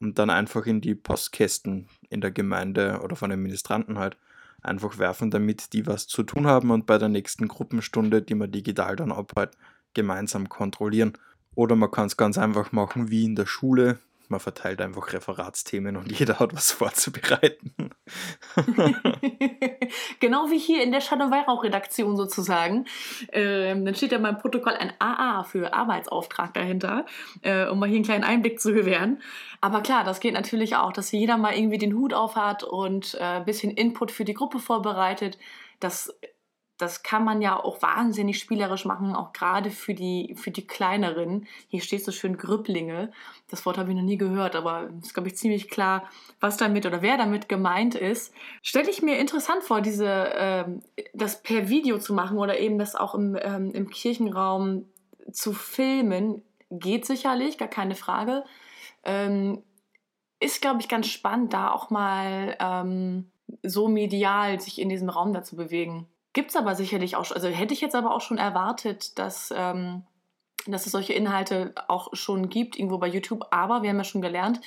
und 0.00 0.18
dann 0.18 0.30
einfach 0.30 0.66
in 0.66 0.80
die 0.80 0.94
Postkästen 0.94 1.88
in 2.08 2.20
der 2.20 2.30
Gemeinde 2.30 3.00
oder 3.02 3.16
von 3.16 3.30
den 3.30 3.42
Ministranten 3.42 3.98
halt 3.98 4.16
einfach 4.62 4.98
werfen, 4.98 5.30
damit 5.30 5.72
die 5.72 5.86
was 5.86 6.06
zu 6.06 6.22
tun 6.22 6.46
haben 6.46 6.70
und 6.70 6.86
bei 6.86 6.98
der 6.98 7.08
nächsten 7.08 7.48
Gruppenstunde, 7.48 8.22
die 8.22 8.34
man 8.34 8.50
digital 8.50 8.96
dann 8.96 9.12
abhält, 9.12 9.50
gemeinsam 9.94 10.48
kontrollieren. 10.48 11.14
Oder 11.54 11.74
man 11.74 11.90
kann 11.90 12.06
es 12.06 12.16
ganz 12.16 12.38
einfach 12.38 12.70
machen 12.70 13.10
wie 13.10 13.24
in 13.24 13.34
der 13.34 13.46
Schule. 13.46 13.98
Man 14.28 14.40
verteilt 14.40 14.80
einfach 14.80 15.12
Referatsthemen 15.12 15.96
und 15.96 16.12
jeder 16.18 16.38
hat 16.38 16.54
was 16.54 16.70
vorzubereiten. 16.72 17.74
genau 20.20 20.50
wie 20.50 20.58
hier 20.58 20.82
in 20.82 20.92
der 20.92 21.00
Shadow 21.00 21.30
Weihrauch-Redaktion 21.30 22.16
sozusagen. 22.16 22.86
Ähm, 23.32 23.84
dann 23.84 23.94
steht 23.94 24.12
ja 24.12 24.18
beim 24.18 24.38
Protokoll 24.38 24.74
ein 24.74 24.92
AA 24.98 25.44
für 25.44 25.72
Arbeitsauftrag 25.72 26.54
dahinter, 26.54 27.06
äh, 27.42 27.66
um 27.66 27.78
mal 27.78 27.88
hier 27.88 27.96
einen 27.96 28.04
kleinen 28.04 28.24
Einblick 28.24 28.60
zu 28.60 28.72
gewähren. 28.72 29.22
Aber 29.60 29.80
klar, 29.80 30.04
das 30.04 30.20
geht 30.20 30.34
natürlich 30.34 30.76
auch, 30.76 30.92
dass 30.92 31.10
jeder 31.12 31.36
mal 31.36 31.54
irgendwie 31.54 31.78
den 31.78 31.94
Hut 31.94 32.14
auf 32.14 32.36
hat 32.36 32.62
und 32.62 33.14
äh, 33.14 33.22
ein 33.22 33.44
bisschen 33.44 33.70
Input 33.72 34.10
für 34.10 34.24
die 34.24 34.34
Gruppe 34.34 34.58
vorbereitet. 34.58 35.38
Das 35.80 36.14
das 36.78 37.02
kann 37.02 37.24
man 37.24 37.42
ja 37.42 37.58
auch 37.58 37.82
wahnsinnig 37.82 38.38
spielerisch 38.38 38.84
machen, 38.84 39.16
auch 39.16 39.32
gerade 39.32 39.70
für 39.70 39.94
die, 39.94 40.34
für 40.36 40.52
die 40.52 40.66
kleineren. 40.66 41.46
Hier 41.66 41.80
steht 41.80 42.04
so 42.04 42.12
schön 42.12 42.36
Grüpplinge. 42.36 43.10
Das 43.50 43.66
Wort 43.66 43.78
habe 43.78 43.90
ich 43.90 43.96
noch 43.96 44.04
nie 44.04 44.16
gehört, 44.16 44.54
aber 44.54 44.88
es 45.00 45.08
ist, 45.08 45.14
glaube 45.14 45.28
ich, 45.28 45.36
ziemlich 45.36 45.68
klar, 45.68 46.08
was 46.38 46.56
damit 46.56 46.86
oder 46.86 47.02
wer 47.02 47.16
damit 47.16 47.48
gemeint 47.48 47.96
ist. 47.96 48.32
Stelle 48.62 48.90
ich 48.90 49.02
mir 49.02 49.18
interessant 49.18 49.64
vor, 49.64 49.80
diese, 49.80 50.32
ähm, 50.36 50.82
das 51.14 51.42
per 51.42 51.68
Video 51.68 51.98
zu 51.98 52.14
machen 52.14 52.38
oder 52.38 52.60
eben 52.60 52.78
das 52.78 52.94
auch 52.94 53.16
im, 53.16 53.36
ähm, 53.40 53.72
im 53.72 53.90
Kirchenraum 53.90 54.84
zu 55.32 55.52
filmen. 55.52 56.42
Geht 56.70 57.06
sicherlich, 57.06 57.58
gar 57.58 57.68
keine 57.68 57.96
Frage. 57.96 58.44
Ähm, 59.04 59.62
ist, 60.38 60.60
glaube 60.60 60.80
ich, 60.80 60.88
ganz 60.88 61.08
spannend, 61.08 61.52
da 61.52 61.72
auch 61.72 61.90
mal 61.90 62.56
ähm, 62.60 63.32
so 63.64 63.88
medial 63.88 64.60
sich 64.60 64.80
in 64.80 64.88
diesem 64.88 65.08
Raum 65.08 65.32
dazu 65.32 65.56
bewegen. 65.56 66.06
Gibt 66.32 66.50
es 66.50 66.56
aber 66.56 66.74
sicherlich 66.74 67.16
auch, 67.16 67.30
also 67.30 67.48
hätte 67.48 67.74
ich 67.74 67.80
jetzt 67.80 67.94
aber 67.94 68.14
auch 68.14 68.20
schon 68.20 68.38
erwartet, 68.38 69.18
dass, 69.18 69.52
ähm, 69.56 70.02
dass 70.66 70.86
es 70.86 70.92
solche 70.92 71.12
Inhalte 71.14 71.74
auch 71.88 72.08
schon 72.14 72.48
gibt, 72.48 72.78
irgendwo 72.78 72.98
bei 72.98 73.08
YouTube. 73.08 73.46
Aber 73.50 73.82
wir 73.82 73.90
haben 73.90 73.96
ja 73.96 74.04
schon 74.04 74.22
gelernt, 74.22 74.60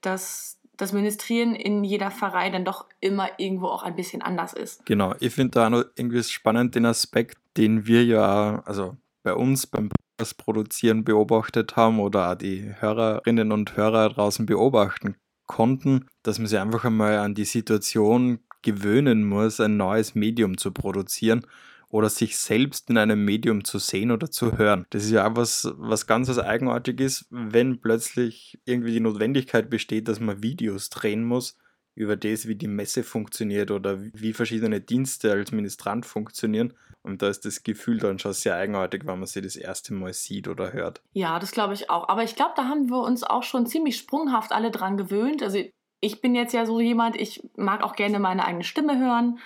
dass 0.00 0.58
das 0.76 0.92
Ministrieren 0.92 1.54
in 1.54 1.82
jeder 1.82 2.10
Pfarrei 2.10 2.50
dann 2.50 2.64
doch 2.64 2.86
immer 3.00 3.28
irgendwo 3.38 3.66
auch 3.66 3.82
ein 3.82 3.96
bisschen 3.96 4.22
anders 4.22 4.52
ist. 4.52 4.86
Genau, 4.86 5.14
ich 5.18 5.34
finde 5.34 5.50
da 5.50 5.70
noch 5.70 5.84
irgendwie 5.96 6.22
spannend 6.22 6.76
den 6.76 6.86
Aspekt, 6.86 7.36
den 7.56 7.86
wir 7.86 8.04
ja, 8.04 8.62
also 8.64 8.96
bei 9.24 9.34
uns 9.34 9.66
beim 9.66 9.90
das 10.18 10.34
Produzieren 10.34 11.04
beobachtet 11.04 11.76
haben 11.76 12.00
oder 12.00 12.34
die 12.34 12.74
Hörerinnen 12.80 13.52
und 13.52 13.76
Hörer 13.76 14.10
draußen 14.10 14.46
beobachten 14.46 15.16
konnten, 15.46 16.06
dass 16.22 16.38
man 16.38 16.46
sich 16.46 16.58
einfach 16.58 16.84
einmal 16.84 17.18
an 17.18 17.34
die 17.34 17.44
Situation 17.44 18.40
gewöhnen 18.62 19.24
muss, 19.24 19.60
ein 19.60 19.76
neues 19.76 20.14
Medium 20.14 20.58
zu 20.58 20.72
produzieren 20.72 21.46
oder 21.90 22.10
sich 22.10 22.36
selbst 22.36 22.90
in 22.90 22.98
einem 22.98 23.24
Medium 23.24 23.64
zu 23.64 23.78
sehen 23.78 24.10
oder 24.10 24.30
zu 24.30 24.58
hören. 24.58 24.86
Das 24.90 25.04
ist 25.04 25.10
ja 25.10 25.26
auch 25.26 25.36
was, 25.36 25.72
was 25.76 26.06
ganz 26.06 26.28
was 26.28 26.38
eigenartig 26.38 27.00
ist, 27.00 27.26
wenn 27.30 27.80
plötzlich 27.80 28.60
irgendwie 28.64 28.92
die 28.92 29.00
Notwendigkeit 29.00 29.70
besteht, 29.70 30.08
dass 30.08 30.20
man 30.20 30.42
Videos 30.42 30.90
drehen 30.90 31.24
muss 31.24 31.56
über 31.94 32.16
das, 32.16 32.46
wie 32.46 32.54
die 32.54 32.68
Messe 32.68 33.02
funktioniert 33.02 33.70
oder 33.70 33.98
wie 34.00 34.32
verschiedene 34.32 34.80
Dienste 34.80 35.32
als 35.32 35.50
Ministrant 35.50 36.06
funktionieren. 36.06 36.74
Und 37.02 37.22
da 37.22 37.28
ist 37.28 37.44
das 37.44 37.62
Gefühl 37.62 37.98
dann 37.98 38.18
schon 38.18 38.34
sehr 38.34 38.54
eigenartig, 38.54 39.06
wenn 39.06 39.18
man 39.18 39.26
sie 39.26 39.40
das 39.40 39.56
erste 39.56 39.94
Mal 39.94 40.12
sieht 40.12 40.46
oder 40.46 40.72
hört. 40.72 41.02
Ja, 41.12 41.38
das 41.38 41.52
glaube 41.52 41.74
ich 41.74 41.90
auch. 41.90 42.08
Aber 42.08 42.22
ich 42.22 42.36
glaube, 42.36 42.52
da 42.54 42.68
haben 42.68 42.88
wir 42.88 43.00
uns 43.00 43.24
auch 43.24 43.42
schon 43.42 43.66
ziemlich 43.66 43.96
sprunghaft 43.96 44.52
alle 44.52 44.70
dran 44.70 44.96
gewöhnt. 44.96 45.42
Also 45.42 45.58
ich 46.00 46.20
bin 46.20 46.34
jetzt 46.34 46.54
ja 46.54 46.66
so 46.66 46.80
jemand, 46.80 47.16
ich 47.16 47.42
mag 47.56 47.82
auch 47.82 47.96
gerne 47.96 48.18
meine 48.18 48.44
eigene 48.44 48.64
Stimme 48.64 48.98
hören. 48.98 49.38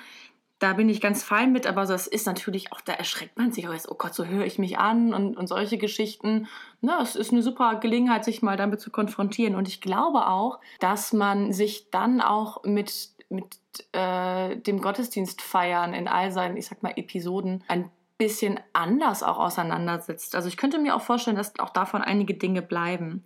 Da 0.59 0.75
bin 0.75 0.89
ich 0.89 1.01
ganz 1.01 1.25
fein 1.25 1.51
mit, 1.51 1.67
aber 1.67 1.85
das 1.87 2.07
ist 2.07 2.25
natürlich 2.25 2.73
auch, 2.73 2.81
da 2.81 2.93
erschreckt 2.93 3.37
man 3.37 3.51
sich 3.51 3.67
auch 3.67 3.73
jetzt, 3.73 3.91
oh 3.91 3.97
Gott, 3.97 4.15
so 4.15 4.27
höre 4.27 4.45
ich 4.45 4.61
mich 4.61 4.79
an 4.79 5.13
und, 5.13 5.37
und 5.37 5.49
solche 5.49 5.77
Geschichten. 5.77 6.47
Na, 6.81 7.03
es 7.03 7.17
ist 7.17 7.33
eine 7.33 7.43
super 7.43 7.77
Gelegenheit, 7.77 8.25
sich 8.25 8.43
mal 8.43 8.57
damit 8.57 8.81
zu 8.81 8.91
konfrontieren. 8.91 9.57
Und 9.57 9.67
ich 9.67 9.81
glaube 9.81 10.29
auch, 10.29 10.61
dass 10.79 11.13
man 11.13 11.53
sich 11.53 11.91
dann 11.91 12.21
auch 12.21 12.63
mit, 12.63 13.09
mit 13.29 13.59
äh, 13.93 14.57
dem 14.57 14.81
Gottesdienst 14.81 15.43
feiern 15.43 15.95
in 15.95 16.07
all 16.07 16.31
seinen, 16.31 16.57
ich 16.57 16.67
sag 16.67 16.83
mal, 16.85 16.93
Episoden 16.95 17.65
ein 17.67 17.91
bisschen 18.17 18.61
anders 18.73 19.25
auch 19.25 19.39
auseinandersetzt. 19.39 20.37
Also 20.37 20.47
ich 20.47 20.57
könnte 20.57 20.79
mir 20.79 20.95
auch 20.95 21.03
vorstellen, 21.03 21.37
dass 21.37 21.59
auch 21.59 21.71
davon 21.71 22.03
einige 22.03 22.35
Dinge 22.35 22.63
bleiben. 22.63 23.25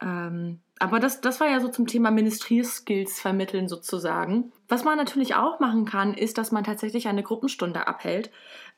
Ähm, 0.00 0.60
aber 0.80 0.98
das, 0.98 1.20
das 1.20 1.40
war 1.40 1.48
ja 1.48 1.60
so 1.60 1.68
zum 1.68 1.86
Thema 1.86 2.10
Ministrierskills 2.10 3.20
vermitteln 3.20 3.68
sozusagen. 3.68 4.50
Was 4.66 4.82
man 4.82 4.96
natürlich 4.96 5.34
auch 5.34 5.60
machen 5.60 5.84
kann, 5.84 6.14
ist, 6.14 6.38
dass 6.38 6.52
man 6.52 6.64
tatsächlich 6.64 7.06
eine 7.06 7.22
Gruppenstunde 7.22 7.86
abhält, 7.86 8.30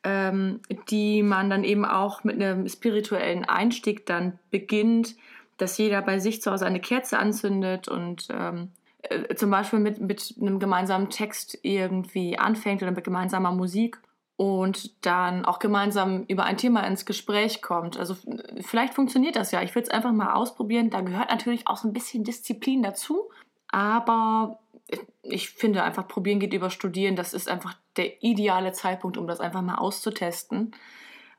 ähm, 0.03 0.61
die 0.91 1.23
man 1.23 1.49
dann 1.49 1.63
eben 1.63 1.85
auch 1.85 2.25
mit 2.25 2.43
einem 2.43 2.69
spirituellen 2.69 3.45
Einstieg 3.45 4.05
dann 4.05 4.41
beginnt, 4.51 5.15
dass 5.59 5.79
jeder 5.79 6.03
bei 6.03 6.19
sich 6.19 6.43
zu 6.43 6.51
Hause 6.51 6.67
eine 6.67 6.81
Kerze 6.81 7.21
anzündet 7.21 7.87
und 7.87 8.27
ähm, 8.33 8.73
äh, 9.03 9.37
zum 9.37 9.53
Beispiel 9.53 9.79
mit, 9.79 10.01
mit 10.01 10.35
einem 10.41 10.59
gemeinsamen 10.59 11.09
Text 11.09 11.57
irgendwie 11.63 12.37
anfängt 12.37 12.83
oder 12.83 12.91
mit 12.91 13.05
gemeinsamer 13.05 13.53
Musik 13.53 14.01
und 14.43 15.07
dann 15.07 15.45
auch 15.45 15.61
gemeinsam 15.61 16.25
über 16.25 16.43
ein 16.43 16.57
Thema 16.57 16.81
ins 16.85 17.07
Gespräch 17.07 17.63
kommt. 17.63 17.97
Also 17.97 18.17
vielleicht 18.61 18.93
funktioniert 18.93 19.37
das 19.37 19.53
ja. 19.53 19.63
Ich 19.63 19.73
will 19.73 19.85
es 19.85 19.89
einfach 19.89 20.11
mal 20.11 20.33
ausprobieren. 20.33 20.91
Da 20.91 21.01
gehört 21.01 21.31
natürlich 21.31 21.69
auch 21.69 21.77
so 21.77 21.87
ein 21.87 21.93
bisschen 21.93 22.25
Disziplin 22.25 22.83
dazu. 22.83 23.31
Aber 23.69 24.59
ich 25.23 25.51
finde 25.51 25.85
einfach, 25.85 26.09
probieren 26.09 26.41
geht 26.41 26.55
über 26.55 26.71
studieren. 26.71 27.15
Das 27.15 27.35
ist 27.35 27.49
einfach 27.49 27.75
der 27.97 28.21
ideale 28.25 28.73
Zeitpunkt, 28.73 29.17
um 29.17 29.29
das 29.29 29.39
einfach 29.39 29.63
mal 29.63 29.77
auszutesten. 29.77 30.75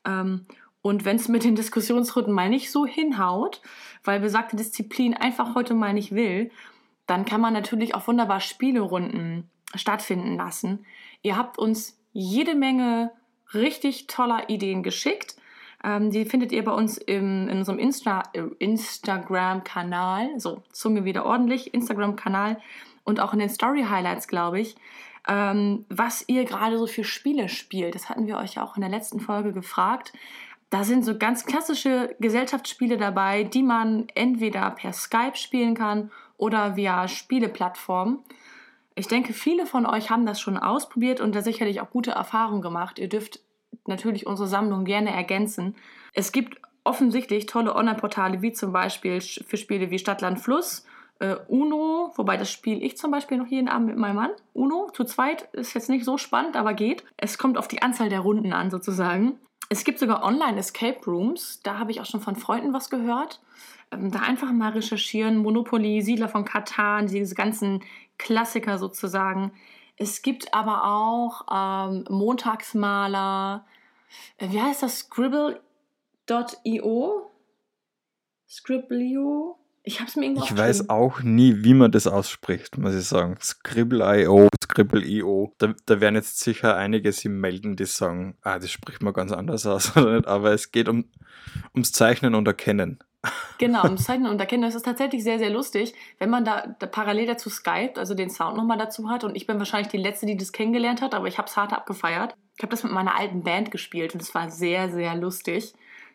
Ähm, 0.05 0.45
und 0.81 1.03
wenn 1.03 1.17
es 1.17 1.27
mit 1.27 1.43
den 1.43 1.55
Diskussionsrunden 1.55 2.33
mal 2.33 2.49
nicht 2.49 2.71
so 2.71 2.85
hinhaut, 2.85 3.61
weil 4.05 4.21
besagte 4.21 4.55
Disziplin 4.55 5.13
einfach 5.13 5.55
heute 5.55 5.73
mal 5.73 5.93
nicht 5.93 6.15
will, 6.15 6.51
dann 7.05 7.25
kann 7.25 7.41
man 7.41 7.51
natürlich 7.51 7.95
auch 7.95 8.07
wunderbar 8.07 8.39
Spielerunden 8.39 9.49
stattfinden 9.75 10.37
lassen. 10.37 10.85
Ihr 11.21 11.35
habt 11.35 11.57
uns 11.57 11.99
jede 12.13 12.55
Menge 12.55 13.11
richtig 13.53 14.07
toller 14.07 14.49
Ideen 14.49 14.83
geschickt. 14.83 15.35
Ähm, 15.83 16.11
die 16.11 16.25
findet 16.25 16.51
ihr 16.51 16.63
bei 16.63 16.71
uns 16.71 16.97
im, 16.97 17.49
in 17.49 17.57
unserem 17.57 17.79
Insta, 17.79 18.23
äh, 18.33 18.43
Instagram-Kanal, 18.59 20.39
so 20.39 20.63
Zunge 20.71 21.03
wieder 21.03 21.25
ordentlich, 21.25 21.73
Instagram-Kanal 21.73 22.59
und 23.03 23.19
auch 23.19 23.33
in 23.33 23.39
den 23.39 23.49
Story-Highlights, 23.49 24.27
glaube 24.27 24.61
ich, 24.61 24.75
ähm, 25.27 25.85
was 25.89 26.23
ihr 26.27 26.45
gerade 26.45 26.77
so 26.77 26.87
für 26.87 27.03
Spiele 27.03 27.49
spielt. 27.49 27.95
Das 27.95 28.09
hatten 28.09 28.27
wir 28.27 28.37
euch 28.37 28.55
ja 28.55 28.63
auch 28.63 28.75
in 28.75 28.81
der 28.81 28.89
letzten 28.89 29.19
Folge 29.19 29.51
gefragt. 29.51 30.13
Da 30.69 30.83
sind 30.83 31.05
so 31.05 31.17
ganz 31.17 31.45
klassische 31.45 32.15
Gesellschaftsspiele 32.19 32.97
dabei, 32.97 33.43
die 33.43 33.61
man 33.61 34.07
entweder 34.15 34.71
per 34.71 34.93
Skype 34.93 35.35
spielen 35.35 35.75
kann 35.75 36.11
oder 36.37 36.75
via 36.75 37.07
Spieleplattformen. 37.07 38.19
Ich 38.95 39.07
denke, 39.07 39.33
viele 39.33 39.65
von 39.65 39.85
euch 39.85 40.09
haben 40.09 40.25
das 40.25 40.39
schon 40.39 40.57
ausprobiert 40.57 41.19
und 41.19 41.35
da 41.35 41.41
sicherlich 41.41 41.81
auch 41.81 41.89
gute 41.89 42.11
Erfahrungen 42.11 42.61
gemacht. 42.61 42.99
Ihr 42.99 43.09
dürft 43.09 43.39
natürlich 43.87 44.27
unsere 44.27 44.47
Sammlung 44.47 44.85
gerne 44.85 45.11
ergänzen. 45.11 45.75
Es 46.13 46.31
gibt 46.31 46.61
offensichtlich 46.83 47.45
tolle 47.45 47.75
Online-Portale, 47.75 48.41
wie 48.41 48.51
zum 48.51 48.71
Beispiel 48.71 49.21
für 49.21 49.57
Spiele 49.57 49.89
wie 49.89 49.99
Stadtland 49.99 50.39
Fluss, 50.39 50.85
äh, 51.19 51.37
Uno, 51.47 52.11
wobei 52.15 52.37
das 52.37 52.51
spiele 52.51 52.81
ich 52.81 52.97
zum 52.97 53.11
Beispiel 53.11 53.37
noch 53.37 53.47
jeden 53.47 53.69
Abend 53.69 53.87
mit 53.87 53.97
meinem 53.97 54.15
Mann. 54.15 54.31
Uno 54.53 54.89
zu 54.93 55.03
zweit 55.05 55.43
ist 55.53 55.73
jetzt 55.73 55.89
nicht 55.89 56.05
so 56.05 56.17
spannend, 56.17 56.55
aber 56.55 56.73
geht. 56.73 57.03
Es 57.17 57.37
kommt 57.37 57.57
auf 57.57 57.67
die 57.67 57.81
Anzahl 57.81 58.09
der 58.09 58.19
Runden 58.19 58.53
an, 58.53 58.69
sozusagen. 58.69 59.39
Es 59.73 59.83
gibt 59.85 59.97
sogar 59.97 60.23
Online-Escape 60.23 61.03
Rooms, 61.07 61.61
da 61.63 61.79
habe 61.79 61.89
ich 61.89 61.99
auch 61.99 62.05
schon 62.05 62.21
von 62.21 62.35
Freunden 62.35 62.73
was 62.73 62.91
gehört. 62.91 63.41
Ähm, 63.89 64.11
da 64.11 64.19
einfach 64.19 64.51
mal 64.51 64.73
recherchieren. 64.73 65.37
Monopoly, 65.37 66.03
Siedler 66.03 66.29
von 66.29 66.45
Katan, 66.45 67.07
diese 67.07 67.33
ganzen 67.33 67.83
Klassiker 68.19 68.77
sozusagen. 68.77 69.51
Es 69.97 70.21
gibt 70.21 70.53
aber 70.53 70.83
auch 70.83 71.47
ähm, 71.51 72.05
Montagsmaler. 72.07 73.65
Äh, 74.37 74.51
wie 74.51 74.61
heißt 74.61 74.83
das? 74.83 74.99
Scribble.io? 74.99 75.61
Scribble.io? 78.47 79.57
Ich 79.85 79.99
habe 79.99 80.07
es 80.07 80.15
mir 80.15 80.25
irgendwo 80.25 80.45
Ich 80.45 80.57
weiß 80.57 80.89
auch 80.89 81.21
nie, 81.21 81.63
wie 81.63 81.73
man 81.73 81.91
das 81.91 82.07
ausspricht, 82.07 82.77
muss 82.77 82.95
ich 82.95 83.05
sagen. 83.05 83.35
Scribble.io, 83.41 84.47
Scribble.io. 84.63 85.53
Da, 85.57 85.73
da 85.85 85.99
werden 85.99 86.15
jetzt 86.15 86.39
sicher 86.39 86.77
einige 86.77 87.11
sich 87.11 87.29
melden, 87.29 87.75
die 87.75 87.85
sagen, 87.85 88.37
ah, 88.43 88.59
das 88.59 88.71
spricht 88.71 89.03
man 89.03 89.13
ganz 89.13 89.33
anders 89.33 89.65
aus. 89.65 89.95
Aber 89.97 90.53
es 90.53 90.71
geht 90.71 90.87
um, 90.87 91.05
ums 91.73 91.91
Zeichnen 91.91 92.33
und 92.33 92.47
Erkennen. 92.47 92.99
Genau, 93.57 93.83
ums 93.83 94.03
Zeichnen 94.05 94.31
und 94.31 94.39
Erkennen. 94.39 94.63
Das 94.63 94.75
ist 94.75 94.85
tatsächlich 94.85 95.21
sehr, 95.21 95.37
sehr 95.37 95.49
lustig, 95.49 95.93
wenn 96.17 96.29
man 96.29 96.45
da, 96.45 96.75
da 96.79 96.87
parallel 96.87 97.25
dazu 97.25 97.49
Skype, 97.49 97.93
also 97.97 98.15
den 98.15 98.29
Sound 98.29 98.55
nochmal 98.55 98.77
dazu 98.77 99.09
hat. 99.09 99.25
Und 99.25 99.35
ich 99.35 99.47
bin 99.47 99.59
wahrscheinlich 99.59 99.91
die 99.91 99.97
Letzte, 99.97 100.25
die 100.25 100.37
das 100.37 100.53
kennengelernt 100.53 101.01
hat, 101.01 101.13
aber 101.13 101.27
ich 101.27 101.37
habe 101.37 101.49
es 101.49 101.57
hart 101.57 101.73
abgefeiert. 101.73 102.37
Ich 102.55 102.63
habe 102.63 102.71
das 102.71 102.83
mit 102.83 102.93
meiner 102.93 103.17
alten 103.17 103.43
Band 103.43 103.69
gespielt 103.69 104.13
und 104.13 104.21
es 104.21 104.33
war 104.33 104.49
sehr, 104.49 104.89
sehr 104.91 105.15
lustig. 105.15 105.73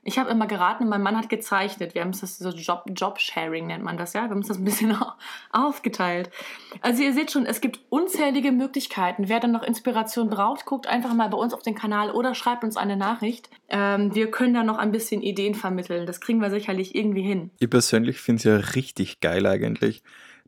Ich 0.08 0.18
habe 0.18 0.30
immer 0.30 0.46
geraten, 0.46 0.88
mein 0.88 1.02
Mann 1.02 1.18
hat 1.18 1.28
gezeichnet. 1.28 1.94
Wir 1.94 2.00
haben 2.00 2.18
das 2.18 2.38
so 2.38 2.48
Job, 2.48 2.84
Job-Sharing 2.88 3.66
nennt 3.66 3.84
man 3.84 3.98
das, 3.98 4.14
ja. 4.14 4.22
Wir 4.22 4.30
haben 4.30 4.38
uns 4.38 4.48
das 4.48 4.56
ein 4.56 4.64
bisschen 4.64 4.96
aufgeteilt. 5.52 6.30
Also 6.80 7.02
ihr 7.02 7.12
seht 7.12 7.30
schon, 7.30 7.44
es 7.44 7.60
gibt 7.60 7.80
unzählige 7.90 8.50
Möglichkeiten. 8.50 9.28
Wer 9.28 9.38
dann 9.38 9.52
noch 9.52 9.62
Inspiration 9.62 10.30
braucht, 10.30 10.64
guckt 10.64 10.86
einfach 10.86 11.12
mal 11.12 11.28
bei 11.28 11.36
uns 11.36 11.52
auf 11.52 11.60
den 11.60 11.74
Kanal 11.74 12.10
oder 12.10 12.34
schreibt 12.34 12.64
uns 12.64 12.78
eine 12.78 12.96
Nachricht. 12.96 13.50
Ähm, 13.68 14.14
wir 14.14 14.30
können 14.30 14.54
da 14.54 14.62
noch 14.62 14.78
ein 14.78 14.92
bisschen 14.92 15.20
Ideen 15.20 15.54
vermitteln. 15.54 16.06
Das 16.06 16.22
kriegen 16.22 16.40
wir 16.40 16.48
sicherlich 16.48 16.94
irgendwie 16.94 17.22
hin. 17.22 17.50
Ich 17.58 17.68
persönlich 17.68 18.18
finde 18.18 18.38
es 18.38 18.44
ja 18.44 18.56
richtig 18.74 19.20
geil 19.20 19.44
eigentlich 19.46 20.02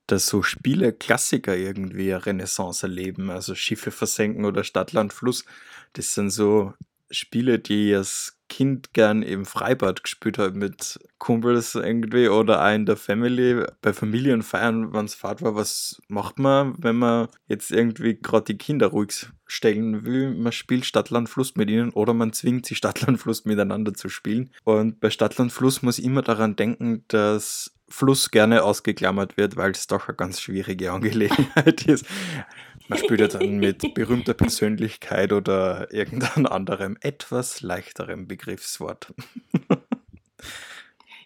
dass 0.07 0.27
so 0.27 0.43
Spiele 0.43 0.93
Klassiker 0.93 1.57
irgendwie 1.57 2.13
eine 2.13 2.27
Renaissance 2.27 2.85
erleben, 2.85 3.31
also 3.31 3.55
Schiffe 3.55 3.93
versenken 3.93 4.45
oder 4.45 4.65
Stadtland 4.65 5.13
Fluss. 5.13 5.45
Das 5.93 6.15
sind 6.15 6.31
so 6.31 6.73
Spiele, 7.13 7.61
die 7.61 7.95
als 7.95 8.40
Kind 8.51 8.93
gern 8.93 9.23
im 9.23 9.47
Freibad 9.47 10.03
gespielt 10.03 10.37
habe 10.37 10.59
mit 10.59 10.99
Kumpels 11.19 11.77
irgendwie 11.77 12.29
oder 12.29 12.63
auch 12.63 12.75
in 12.75 12.85
der 12.85 12.97
Family, 12.97 13.65
bei 13.81 13.95
Familienfeiern, 13.95 14.93
wenn 14.93 15.07
es 15.07 15.15
Fahrt 15.15 15.41
war, 15.41 15.55
was 15.55 16.03
macht 16.09 16.39
man, 16.39 16.75
wenn 16.79 16.97
man 16.97 17.29
jetzt 17.47 17.71
irgendwie 17.71 18.19
gerade 18.21 18.45
die 18.45 18.59
Kinder 18.59 18.89
ruhig 18.89 19.29
stellen 19.47 20.05
will, 20.05 20.35
man 20.35 20.53
spielt 20.53 20.85
Stadtland 20.85 21.29
Fluss 21.29 21.55
mit 21.57 21.71
ihnen 21.71 21.91
oder 21.91 22.13
man 22.13 22.33
zwingt 22.33 22.67
sie 22.67 22.75
Stadtland 22.81 23.21
Fluss 23.21 23.45
miteinander 23.45 23.95
zu 23.95 24.09
spielen. 24.09 24.51
Und 24.65 25.01
bei 25.01 25.11
Stadtland 25.11 25.53
Fluss 25.53 25.83
muss 25.83 25.99
ich 25.99 26.05
immer 26.05 26.23
daran 26.23 26.57
denken, 26.57 27.05
dass 27.09 27.73
Fluss 27.89 28.31
gerne 28.31 28.63
ausgeklammert 28.63 29.37
wird, 29.37 29.57
weil 29.57 29.73
es 29.73 29.87
doch 29.87 30.09
eine 30.09 30.17
ganz 30.17 30.41
schwierige 30.41 30.93
Angelegenheit 30.93 31.83
ist. 31.87 32.07
Man 32.91 32.99
spielt 32.99 33.21
ja 33.21 33.29
dann 33.29 33.59
mit 33.59 33.95
berühmter 33.95 34.35
Persönlichkeit 34.35 35.33
oder 35.33 35.93
irgendeinem 35.93 36.47
anderem, 36.47 36.97
etwas 37.01 37.61
leichterem 37.61 38.27
Begriffswort. 38.27 39.15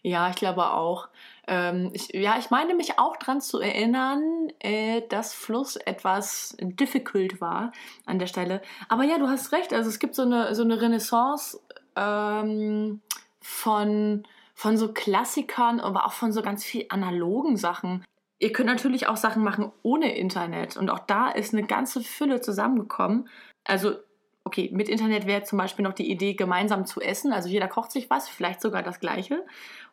Ja, 0.06 0.28
ich 0.28 0.36
glaube 0.36 0.66
auch. 0.66 1.08
Ähm, 1.46 1.90
ich, 1.94 2.12
ja, 2.12 2.38
ich 2.38 2.50
meine 2.50 2.74
mich 2.74 2.98
auch 2.98 3.16
daran 3.16 3.40
zu 3.40 3.58
erinnern, 3.58 4.52
äh, 4.58 5.00
dass 5.08 5.32
Fluss 5.32 5.76
etwas 5.76 6.54
difficult 6.60 7.40
war 7.40 7.72
an 8.04 8.18
der 8.18 8.26
Stelle. 8.26 8.60
Aber 8.90 9.04
ja, 9.04 9.16
du 9.16 9.28
hast 9.28 9.52
recht. 9.52 9.72
Also 9.72 9.88
es 9.88 9.98
gibt 9.98 10.14
so 10.14 10.20
eine, 10.20 10.54
so 10.54 10.62
eine 10.62 10.78
Renaissance 10.78 11.58
ähm, 11.96 13.00
von, 13.40 14.24
von 14.54 14.76
so 14.76 14.92
Klassikern, 14.92 15.80
aber 15.80 16.04
auch 16.04 16.12
von 16.12 16.32
so 16.32 16.42
ganz 16.42 16.64
viel 16.64 16.84
analogen 16.90 17.56
Sachen. 17.56 18.04
Ihr 18.44 18.52
könnt 18.52 18.68
natürlich 18.68 19.06
auch 19.06 19.16
Sachen 19.16 19.42
machen 19.42 19.72
ohne 19.82 20.14
Internet. 20.14 20.76
Und 20.76 20.90
auch 20.90 20.98
da 20.98 21.30
ist 21.30 21.54
eine 21.54 21.66
ganze 21.66 22.02
Fülle 22.02 22.42
zusammengekommen. 22.42 23.26
Also 23.64 23.94
okay, 24.44 24.68
mit 24.70 24.90
Internet 24.90 25.26
wäre 25.26 25.44
zum 25.44 25.56
Beispiel 25.56 25.82
noch 25.82 25.94
die 25.94 26.10
Idee, 26.10 26.34
gemeinsam 26.34 26.84
zu 26.84 27.00
essen. 27.00 27.32
Also 27.32 27.48
jeder 27.48 27.68
kocht 27.68 27.90
sich 27.90 28.10
was, 28.10 28.28
vielleicht 28.28 28.60
sogar 28.60 28.82
das 28.82 29.00
Gleiche. 29.00 29.46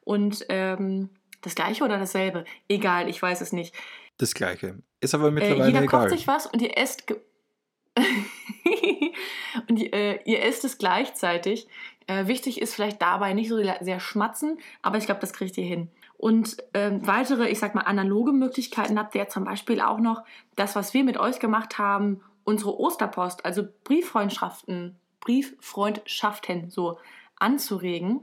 Und 0.03 0.45
ähm, 0.49 1.11
das 1.39 1.55
Gleiche 1.55 1.85
oder 1.85 1.97
dasselbe? 1.97 2.43
Egal, 2.67 3.07
ich 3.07 3.21
weiß 3.21 3.39
es 3.39 3.53
nicht. 3.53 3.73
Das 4.17 4.33
Gleiche. 4.33 4.79
Ist 4.99 5.15
aber 5.15 5.31
mittlerweile 5.31 5.63
äh, 5.63 5.67
jeder 5.67 5.83
egal. 5.83 6.01
kocht 6.01 6.09
sich 6.09 6.27
was 6.27 6.45
und 6.45 6.61
ihr 6.61 6.77
esst. 6.77 7.05
und 9.69 9.79
ihr, 9.79 9.93
äh, 9.93 10.19
ihr 10.25 10.43
esst 10.43 10.65
es 10.65 10.77
gleichzeitig. 10.77 11.69
Äh, 12.07 12.27
wichtig 12.27 12.61
ist 12.61 12.75
vielleicht 12.75 13.01
dabei 13.01 13.31
nicht 13.31 13.47
so 13.47 13.63
sehr 13.79 14.01
schmatzen, 14.01 14.59
aber 14.81 14.97
ich 14.97 15.05
glaube, 15.05 15.21
das 15.21 15.31
kriegt 15.31 15.57
ihr 15.57 15.63
hin. 15.63 15.89
Und 16.21 16.57
ähm, 16.75 17.07
weitere, 17.07 17.49
ich 17.49 17.57
sag 17.57 17.73
mal, 17.73 17.81
analoge 17.81 18.31
Möglichkeiten 18.31 18.99
habt 18.99 19.15
ihr 19.15 19.27
zum 19.27 19.43
Beispiel 19.43 19.81
auch 19.81 19.97
noch 19.97 20.23
das, 20.55 20.75
was 20.75 20.93
wir 20.93 21.03
mit 21.03 21.17
euch 21.17 21.39
gemacht 21.39 21.79
haben, 21.79 22.21
unsere 22.43 22.79
Osterpost, 22.79 23.43
also 23.43 23.63
Brieffreundschaften, 23.85 24.99
Brieffreundschaften 25.19 26.69
so 26.69 26.99
anzuregen. 27.37 28.19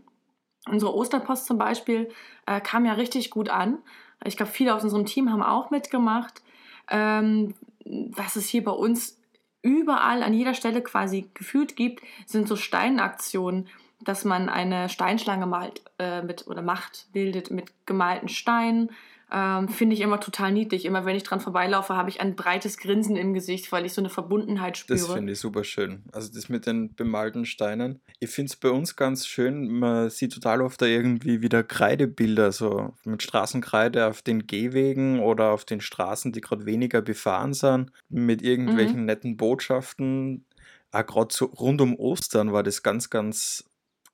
Unsere 0.68 0.94
Osterpost 0.94 1.46
zum 1.46 1.58
Beispiel 1.58 2.08
äh, 2.46 2.60
kam 2.60 2.84
ja 2.84 2.92
richtig 2.92 3.30
gut 3.30 3.48
an. 3.48 3.78
Ich 4.24 4.36
glaube, 4.36 4.52
viele 4.52 4.76
aus 4.76 4.84
unserem 4.84 5.04
Team 5.04 5.32
haben 5.32 5.42
auch 5.42 5.70
mitgemacht. 5.70 6.40
Ähm, 6.88 7.56
was 7.84 8.36
es 8.36 8.46
hier 8.46 8.62
bei 8.62 8.70
uns 8.70 9.20
überall 9.60 10.22
an 10.22 10.34
jeder 10.34 10.54
Stelle 10.54 10.82
quasi 10.82 11.30
gefühlt 11.34 11.74
gibt, 11.74 12.04
sind 12.26 12.46
so 12.46 12.54
Steinaktionen, 12.54 13.66
dass 14.00 14.24
man 14.24 14.48
eine 14.48 14.88
Steinschlange 14.88 15.46
malt 15.46 15.82
äh, 15.98 16.22
mit 16.22 16.46
oder 16.46 16.62
macht, 16.62 17.06
bildet 17.12 17.50
mit 17.50 17.72
gemalten 17.86 18.28
Steinen 18.28 18.90
ähm, 19.30 19.68
Finde 19.68 19.94
ich 19.94 20.00
immer 20.00 20.20
total 20.20 20.52
niedlich. 20.52 20.86
Immer 20.86 21.04
wenn 21.04 21.14
ich 21.14 21.22
dran 21.22 21.40
vorbeilaufe, 21.40 21.94
habe 21.94 22.08
ich 22.08 22.20
ein 22.20 22.34
breites 22.34 22.78
Grinsen 22.78 23.16
im 23.16 23.34
Gesicht, 23.34 23.70
weil 23.72 23.84
ich 23.84 23.92
so 23.92 24.00
eine 24.00 24.08
Verbundenheit 24.08 24.78
spüre. 24.78 24.98
Das 24.98 25.12
finde 25.12 25.32
ich 25.32 25.38
super 25.38 25.64
schön. 25.64 26.02
Also 26.12 26.32
das 26.32 26.48
mit 26.48 26.66
den 26.66 26.94
bemalten 26.94 27.44
Steinen. 27.44 28.00
Ich 28.20 28.30
finde 28.30 28.50
es 28.50 28.56
bei 28.56 28.70
uns 28.70 28.96
ganz 28.96 29.26
schön. 29.26 29.68
Man 29.68 30.08
sieht 30.08 30.32
total 30.32 30.62
oft 30.62 30.80
da 30.80 30.86
irgendwie 30.86 31.42
wieder 31.42 31.62
Kreidebilder, 31.62 32.52
so 32.52 32.94
mit 33.04 33.22
Straßenkreide 33.22 34.06
auf 34.06 34.22
den 34.22 34.46
Gehwegen 34.46 35.20
oder 35.20 35.50
auf 35.50 35.66
den 35.66 35.82
Straßen, 35.82 36.32
die 36.32 36.40
gerade 36.40 36.64
weniger 36.64 37.02
befahren 37.02 37.52
sind, 37.52 37.92
mit 38.08 38.40
irgendwelchen 38.40 39.00
mhm. 39.00 39.06
netten 39.06 39.36
Botschaften. 39.36 40.46
Auch 40.90 41.04
gerade 41.04 41.34
so 41.34 41.44
rund 41.44 41.82
um 41.82 41.94
Ostern 41.96 42.54
war 42.54 42.62
das 42.62 42.82
ganz, 42.82 43.10
ganz 43.10 43.67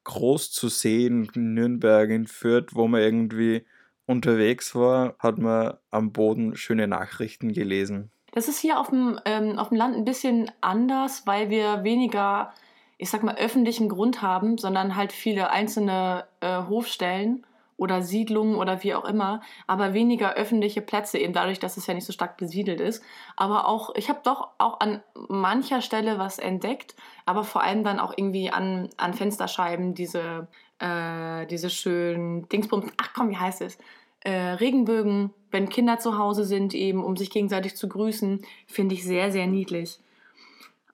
groß 0.05 0.53
zu 0.53 0.69
sehen 0.69 1.31
in 1.35 1.55
Nürnberg, 1.55 2.11
in 2.11 2.27
Fürth, 2.27 2.75
wo 2.75 2.87
man 2.87 3.01
irgendwie 3.01 3.65
unterwegs 4.07 4.75
war, 4.75 5.17
hat 5.19 5.39
man 5.39 5.75
am 5.91 6.13
Boden 6.13 6.57
schöne 6.57 6.87
Nachrichten 6.87 7.53
gelesen. 7.53 8.11
Das 8.33 8.49
ist 8.49 8.59
hier 8.59 8.79
auf 8.79 8.91
dem, 8.91 9.19
ähm, 9.25 9.59
auf 9.59 9.69
dem 9.69 9.79
Land 9.79 9.97
ein 9.97 10.05
bisschen 10.05 10.51
anders, 10.61 11.27
weil 11.27 11.51
wir 11.51 11.85
weniger, 11.85 12.53
ich 12.99 13.09
sag 13.09 13.23
mal, 13.23 13.37
öffentlichen 13.37 13.89
Grund 13.89 14.23
haben, 14.23 14.59
sondern 14.59 14.97
halt 14.97 15.13
viele 15.13 15.51
einzelne 15.51 16.27
äh, 16.41 16.65
Hofstellen 16.69 17.47
oder 17.77 18.03
Siedlungen 18.03 18.57
oder 18.57 18.83
wie 18.83 18.95
auch 18.95 19.05
immer, 19.05 19.41
aber 19.67 19.95
weniger 19.95 20.35
öffentliche 20.35 20.81
Plätze, 20.81 21.19
eben 21.19 21.33
dadurch, 21.33 21.59
dass 21.59 21.77
es 21.77 21.87
ja 21.87 21.95
nicht 21.95 22.07
so 22.07 22.13
stark 22.13 22.37
besiedelt 22.37 22.81
ist. 22.81 23.03
Aber 23.37 23.67
auch, 23.67 23.95
ich 23.97 24.09
habe 24.09 24.21
doch 24.23 24.51
auch 24.59 24.81
an 24.81 25.03
mancher 25.29 25.81
Stelle 25.81 26.19
was 26.19 26.39
entdeckt, 26.39 26.95
aber 27.27 27.45
vor 27.45 27.63
allem 27.63 27.85
dann 27.85 27.99
auch 27.99 28.15
irgendwie 28.17 28.51
an, 28.51 28.89
an 28.97 29.15
Fensterscheiben 29.15 29.95
diese 29.95 30.49
äh, 30.79 31.47
diese 31.47 31.71
schönen 31.71 32.49
Dingsbums, 32.49 32.93
ach 33.01 33.13
komm, 33.15 33.31
wie 33.31 33.37
heißt 33.37 33.63
es? 33.63 33.79
Äh, 34.21 34.33
Regenbögen, 34.33 35.31
wenn 35.51 35.69
Kinder 35.69 35.99
zu 35.99 36.19
Hause 36.19 36.45
sind, 36.45 36.75
eben 36.75 37.05
um 37.05 37.17
sich 37.17 37.31
gegenseitig 37.31 37.77
zu 37.77 37.89
grüßen, 37.89 38.43
finde 38.67 38.95
ich 38.95 39.05
sehr, 39.05 39.31
sehr 39.31 39.47
niedlich. 39.47 39.99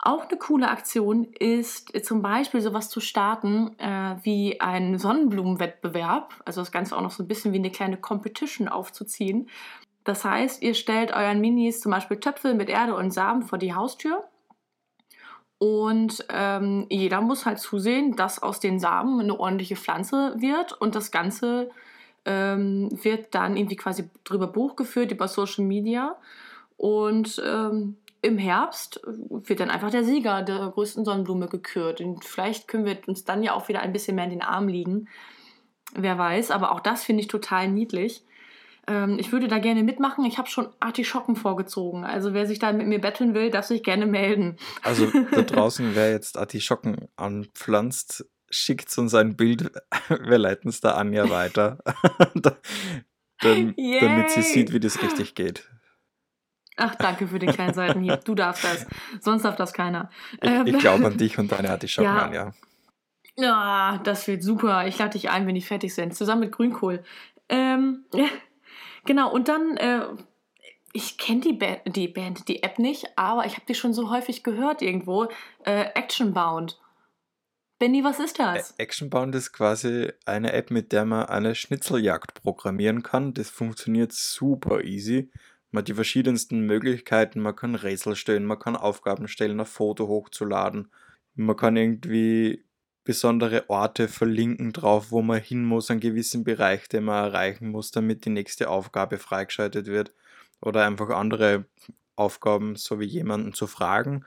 Auch 0.02 0.28
eine 0.28 0.38
coole 0.38 0.68
Aktion 0.68 1.24
ist 1.24 1.92
zum 2.06 2.22
Beispiel 2.22 2.62
sowas 2.62 2.88
zu 2.88 3.00
starten 3.00 3.78
äh, 3.78 4.16
wie 4.22 4.60
ein 4.60 4.98
Sonnenblumenwettbewerb, 4.98 6.34
also 6.46 6.62
das 6.62 6.72
Ganze 6.72 6.96
auch 6.96 7.02
noch 7.02 7.10
so 7.10 7.22
ein 7.22 7.28
bisschen 7.28 7.52
wie 7.52 7.58
eine 7.58 7.70
kleine 7.70 7.98
Competition 7.98 8.68
aufzuziehen. 8.68 9.48
Das 10.04 10.24
heißt, 10.24 10.62
ihr 10.62 10.74
stellt 10.74 11.12
euren 11.12 11.40
Minis 11.40 11.80
zum 11.80 11.92
Beispiel 11.92 12.18
Töpfe 12.18 12.54
mit 12.54 12.70
Erde 12.70 12.96
und 12.96 13.10
Samen 13.10 13.42
vor 13.42 13.58
die 13.58 13.74
Haustür 13.74 14.24
und 15.62 16.24
ähm, 16.30 16.86
jeder 16.88 17.20
muss 17.20 17.44
halt 17.44 17.58
zusehen, 17.58 18.16
dass 18.16 18.42
aus 18.42 18.60
den 18.60 18.80
Samen 18.80 19.20
eine 19.20 19.38
ordentliche 19.38 19.76
Pflanze 19.76 20.34
wird 20.38 20.72
und 20.72 20.94
das 20.94 21.10
Ganze 21.10 21.70
ähm, 22.24 22.88
wird 23.02 23.34
dann 23.34 23.58
irgendwie 23.58 23.76
quasi 23.76 24.08
drüber 24.24 24.46
Buch 24.46 24.74
geführt 24.74 25.12
über 25.12 25.28
Social 25.28 25.66
Media. 25.66 26.16
Und 26.78 27.42
ähm, 27.46 27.98
im 28.22 28.38
Herbst 28.38 29.00
wird 29.04 29.61
dann 29.61 29.70
einfach 29.70 29.90
der 29.90 30.04
Sieger 30.04 30.42
der 30.42 30.68
größten 30.68 31.04
Sonnenblume 31.04 31.48
gekürt. 31.48 32.00
Und 32.00 32.24
vielleicht 32.24 32.68
können 32.68 32.85
wir 32.85 32.98
uns 33.06 33.24
dann 33.24 33.42
ja 33.42 33.54
auch 33.54 33.68
wieder 33.68 33.80
ein 33.80 33.92
bisschen 33.92 34.14
mehr 34.14 34.24
in 34.24 34.30
den 34.30 34.42
Arm 34.42 34.68
liegen. 34.68 35.09
Wer 35.94 36.18
weiß, 36.18 36.50
aber 36.50 36.72
auch 36.72 36.80
das 36.80 37.02
finde 37.02 37.22
ich 37.22 37.28
total 37.28 37.68
niedlich. 37.68 38.22
Ähm, 38.87 39.18
ich 39.18 39.33
würde 39.33 39.48
da 39.48 39.59
gerne 39.59 39.83
mitmachen. 39.83 40.24
Ich 40.24 40.38
habe 40.38 40.48
schon 40.48 40.68
Artischocken 40.80 41.37
vorgezogen. 41.37 42.04
Also 42.04 42.35
wer 42.35 42.46
sich 42.46 42.59
da 42.59 42.72
mit 42.72 42.87
mir 42.87 43.00
betteln 43.00 43.35
will, 43.35 43.50
darf 43.50 43.66
sich 43.66 43.83
gerne 43.83 44.06
melden. 44.06 44.56
Also 44.83 45.11
da 45.33 45.42
draußen, 45.42 45.94
wer 45.94 46.11
jetzt 46.11 46.37
Artischocken 46.37 47.09
anpflanzt, 47.16 48.26
schickt 48.50 48.96
uns 48.98 49.14
ein 49.14 49.37
Bild. 49.37 49.70
Wir 50.09 50.38
leiten 50.38 50.68
es 50.68 50.80
da 50.80 50.92
Anja 50.92 51.30
weiter. 51.30 51.78
Damit 53.42 54.30
sie 54.30 54.42
sieht, 54.42 54.72
wie 54.72 54.80
das 54.80 55.02
richtig 55.02 55.35
geht. 55.35 55.70
Ach, 56.76 56.94
danke 56.94 57.28
für 57.28 57.38
den 57.38 57.52
kleinen 57.52 57.74
Seitenhieb. 57.74 58.24
Du 58.24 58.35
darfst 58.35 58.64
das. 58.64 58.87
Sonst 59.20 59.44
darf 59.44 59.56
das 59.56 59.72
keiner. 59.72 60.11
Ich, 60.40 60.50
ähm, 60.50 60.66
ich 60.66 60.78
glaube 60.78 61.06
an 61.06 61.18
dich 61.18 61.38
und 61.38 61.52
deine 61.52 61.70
Artischocken, 61.70 62.09
ja. 62.09 62.22
Anja. 62.22 62.54
Ja, 63.37 64.00
das 64.04 64.26
wird 64.26 64.42
super. 64.42 64.87
Ich 64.87 64.98
lade 64.98 65.12
dich 65.12 65.30
ein, 65.30 65.46
wenn 65.46 65.54
die 65.54 65.62
fertig 65.62 65.94
sind. 65.94 66.14
Zusammen 66.14 66.40
mit 66.42 66.52
Grünkohl. 66.52 67.02
Ähm, 67.48 68.04
Genau, 69.04 69.33
und 69.33 69.48
dann, 69.48 69.76
äh, 69.76 70.02
ich 70.92 71.18
kenne 71.18 71.40
die, 71.40 71.52
ba 71.52 71.76
die 71.87 72.09
Band, 72.09 72.48
die 72.48 72.62
App 72.62 72.78
nicht, 72.78 73.06
aber 73.16 73.46
ich 73.46 73.54
habe 73.54 73.66
die 73.68 73.74
schon 73.74 73.92
so 73.92 74.11
häufig 74.11 74.42
gehört 74.42 74.83
irgendwo. 74.83 75.28
Äh, 75.64 75.87
Actionbound. 75.94 76.78
Benny, 77.78 78.04
was 78.04 78.18
ist 78.18 78.38
das? 78.38 78.74
Actionbound 78.78 79.35
ist 79.35 79.52
quasi 79.52 80.12
eine 80.26 80.52
App, 80.52 80.70
mit 80.70 80.92
der 80.92 81.06
man 81.06 81.26
eine 81.26 81.54
Schnitzeljagd 81.54 82.35
programmieren 82.42 83.02
kann. 83.02 83.33
Das 83.33 83.48
funktioniert 83.48 84.12
super 84.12 84.85
easy. 84.85 85.30
Man 85.70 85.83
hat 85.83 85.88
die 85.88 85.94
verschiedensten 85.94 86.61
Möglichkeiten. 86.61 87.40
Man 87.40 87.56
kann 87.56 87.74
Rätsel 87.74 88.16
stellen, 88.16 88.44
man 88.44 88.59
kann 88.59 88.76
Aufgaben 88.76 89.28
stellen, 89.28 89.61
ein 89.61 89.66
Foto 89.66 90.09
hochzuladen. 90.09 90.90
Man 91.35 91.56
kann 91.56 91.76
irgendwie 91.76 92.64
besondere 93.04 93.68
Orte 93.70 94.09
verlinken 94.09 94.72
drauf, 94.72 95.11
wo 95.11 95.22
man 95.22 95.40
hin 95.40 95.64
muss, 95.64 95.90
einen 95.90 96.00
gewissen 96.00 96.44
Bereich, 96.44 96.88
den 96.88 97.04
man 97.04 97.24
erreichen 97.24 97.68
muss, 97.70 97.90
damit 97.90 98.24
die 98.24 98.30
nächste 98.30 98.68
Aufgabe 98.68 99.18
freigeschaltet 99.18 99.87
wird. 99.87 100.12
Oder 100.61 100.87
einfach 100.87 101.11
andere 101.11 101.64
Aufgaben, 102.16 102.76
so 102.76 103.00
wie 103.00 103.06
jemanden 103.06 103.54
zu 103.54 103.66
fragen, 103.66 104.24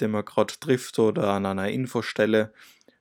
den 0.00 0.12
man 0.12 0.24
gerade 0.24 0.54
trifft 0.60 0.98
oder 0.98 1.30
an 1.32 1.46
einer 1.46 1.68
Infostelle. 1.68 2.52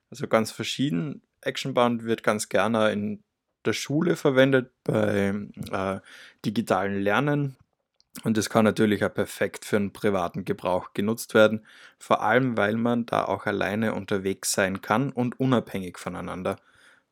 Also 0.09 0.27
ganz 0.27 0.51
verschieden. 0.51 1.21
Actionbound 1.41 2.03
wird 2.03 2.23
ganz 2.23 2.49
gerne 2.49 2.91
in 2.91 3.23
der 3.65 3.73
Schule 3.73 4.15
verwendet, 4.15 4.71
bei 4.83 5.33
äh, 5.71 5.99
digitalen 6.45 7.01
Lernen. 7.01 7.55
Und 8.23 8.37
das 8.37 8.49
kann 8.49 8.63
natürlich 8.63 9.03
auch 9.03 9.13
perfekt 9.13 9.65
für 9.65 9.77
einen 9.77 9.91
privaten 9.91 10.45
Gebrauch 10.45 10.93
genutzt 10.93 11.33
werden, 11.33 11.65
vor 11.97 12.21
allem 12.21 12.57
weil 12.57 12.75
man 12.75 13.05
da 13.07 13.25
auch 13.25 13.47
alleine 13.47 13.95
unterwegs 13.95 14.51
sein 14.51 14.81
kann 14.81 15.11
und 15.11 15.39
unabhängig 15.39 15.97
voneinander, 15.97 16.57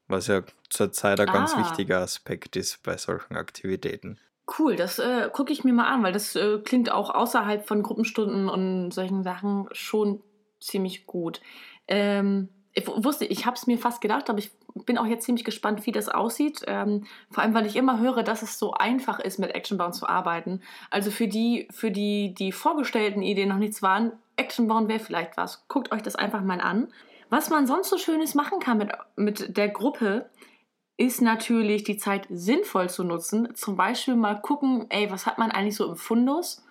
was 0.07 0.27
ja 0.27 0.43
zurzeit 0.69 1.19
ein 1.19 1.29
ah. 1.29 1.33
ganz 1.33 1.57
wichtiger 1.57 1.99
Aspekt 1.99 2.55
ist 2.55 2.83
bei 2.83 2.97
solchen 2.97 3.35
Aktivitäten. 3.35 4.19
Cool, 4.59 4.75
das 4.75 4.99
äh, 4.99 5.29
gucke 5.31 5.53
ich 5.53 5.63
mir 5.63 5.73
mal 5.73 5.87
an, 5.87 6.03
weil 6.03 6.13
das 6.13 6.35
äh, 6.35 6.59
klingt 6.59 6.91
auch 6.91 7.09
außerhalb 7.09 7.67
von 7.67 7.83
Gruppenstunden 7.83 8.47
und 8.49 8.91
solchen 8.91 9.23
Sachen 9.23 9.67
schon 9.71 10.21
ziemlich 10.59 11.07
gut. 11.07 11.41
Ähm, 11.87 12.49
ich 12.73 12.87
wusste, 12.87 13.25
ich 13.25 13.45
habe 13.45 13.55
es 13.55 13.67
mir 13.67 13.77
fast 13.77 14.01
gedacht, 14.01 14.29
aber 14.29 14.39
ich 14.39 14.51
bin 14.85 14.97
auch 14.97 15.05
jetzt 15.05 15.25
ziemlich 15.25 15.45
gespannt, 15.45 15.85
wie 15.85 15.91
das 15.91 16.09
aussieht. 16.09 16.61
Ähm, 16.67 17.05
vor 17.29 17.43
allem, 17.43 17.53
weil 17.53 17.65
ich 17.65 17.75
immer 17.75 17.99
höre, 17.99 18.23
dass 18.23 18.41
es 18.41 18.57
so 18.57 18.73
einfach 18.73 19.19
ist, 19.19 19.39
mit 19.39 19.53
Actionbound 19.55 19.95
zu 19.95 20.07
arbeiten. 20.07 20.61
Also 20.89 21.11
für 21.11 21.27
die, 21.27 21.67
für 21.71 21.91
die, 21.91 22.33
die 22.33 22.51
vorgestellten 22.51 23.21
Ideen 23.21 23.49
noch 23.49 23.57
nichts 23.57 23.81
waren, 23.81 24.13
Actionbound 24.37 24.87
wäre 24.87 24.99
vielleicht 24.99 25.37
was. 25.37 25.65
Guckt 25.67 25.91
euch 25.91 26.01
das 26.01 26.15
einfach 26.15 26.41
mal 26.41 26.61
an. 26.61 26.87
Was 27.29 27.49
man 27.49 27.67
sonst 27.67 27.89
so 27.89 27.97
Schönes 27.97 28.35
machen 28.35 28.59
kann 28.59 28.77
mit, 28.77 28.91
mit 29.15 29.57
der 29.57 29.69
Gruppe, 29.69 30.29
ist 30.97 31.21
natürlich 31.21 31.83
die 31.83 31.97
Zeit 31.97 32.27
sinnvoll 32.29 32.89
zu 32.89 33.03
nutzen. 33.03 33.55
Zum 33.55 33.75
Beispiel 33.75 34.15
mal 34.15 34.35
gucken, 34.35 34.85
ey, 34.89 35.09
was 35.09 35.25
hat 35.25 35.37
man 35.37 35.49
eigentlich 35.49 35.75
so 35.75 35.89
im 35.89 35.95
Fundus? 35.95 36.63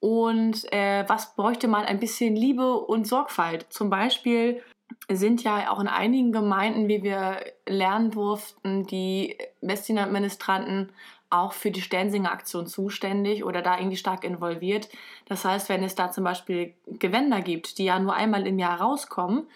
Und 0.00 0.72
äh, 0.72 1.04
was 1.08 1.34
bräuchte 1.34 1.68
man 1.68 1.84
ein 1.84 2.00
bisschen 2.00 2.36
Liebe 2.36 2.78
und 2.78 3.06
Sorgfalt? 3.06 3.66
Zum 3.70 3.90
Beispiel 3.90 4.62
sind 5.10 5.42
ja 5.42 5.70
auch 5.70 5.80
in 5.80 5.88
einigen 5.88 6.32
Gemeinden, 6.32 6.88
wie 6.88 7.02
wir 7.02 7.40
lernen 7.66 8.10
durften, 8.10 8.86
die 8.86 9.36
Messdiener-Administranten 9.60 10.90
auch 11.30 11.52
für 11.52 11.70
die 11.70 11.82
Sternsinger-Aktion 11.82 12.66
zuständig 12.66 13.44
oder 13.44 13.62
da 13.62 13.78
irgendwie 13.78 13.96
stark 13.96 14.24
involviert. 14.24 14.88
Das 15.26 15.44
heißt, 15.44 15.68
wenn 15.68 15.82
es 15.82 15.94
da 15.94 16.10
zum 16.10 16.24
Beispiel 16.24 16.74
Gewänder 16.86 17.40
gibt, 17.40 17.78
die 17.78 17.84
ja 17.84 17.98
nur 17.98 18.14
einmal 18.14 18.46
im 18.46 18.58
Jahr 18.58 18.80
rauskommen 18.80 19.46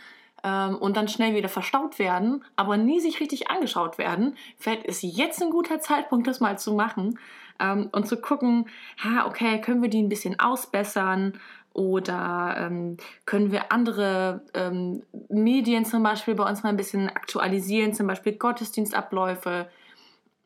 ähm, 0.42 0.76
und 0.76 0.96
dann 0.96 1.08
schnell 1.08 1.34
wieder 1.34 1.48
verstaut 1.48 1.98
werden, 1.98 2.44
aber 2.56 2.76
nie 2.76 3.00
sich 3.00 3.20
richtig 3.20 3.50
angeschaut 3.50 3.98
werden, 3.98 4.36
vielleicht 4.58 4.84
ist 4.84 5.02
jetzt 5.02 5.42
ein 5.42 5.50
guter 5.50 5.80
Zeitpunkt, 5.80 6.26
das 6.26 6.40
mal 6.40 6.58
zu 6.58 6.74
machen 6.74 7.18
ähm, 7.60 7.88
und 7.92 8.08
zu 8.08 8.20
gucken, 8.20 8.68
ha, 9.02 9.26
okay, 9.26 9.60
können 9.60 9.82
wir 9.82 9.90
die 9.90 10.02
ein 10.02 10.08
bisschen 10.08 10.40
ausbessern? 10.40 11.38
Oder 11.72 12.56
ähm, 12.58 12.96
können 13.26 13.52
wir 13.52 13.72
andere 13.72 14.42
ähm, 14.54 15.02
Medien 15.28 15.84
zum 15.84 16.02
Beispiel 16.02 16.34
bei 16.34 16.48
uns 16.48 16.62
mal 16.62 16.70
ein 16.70 16.76
bisschen 16.76 17.08
aktualisieren, 17.08 17.94
zum 17.94 18.06
Beispiel 18.06 18.32
Gottesdienstabläufe? 18.32 19.68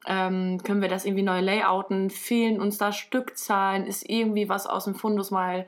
Ähm, 0.06 0.62
können 0.62 0.82
wir 0.82 0.88
das 0.88 1.06
irgendwie 1.06 1.22
neu 1.22 1.40
layouten? 1.40 2.10
Fehlen 2.10 2.60
uns 2.60 2.76
da 2.76 2.92
Stückzahlen? 2.92 3.86
Ist 3.86 4.08
irgendwie 4.08 4.48
was 4.48 4.66
aus 4.66 4.84
dem 4.84 4.94
Fundus 4.94 5.30
mal 5.30 5.66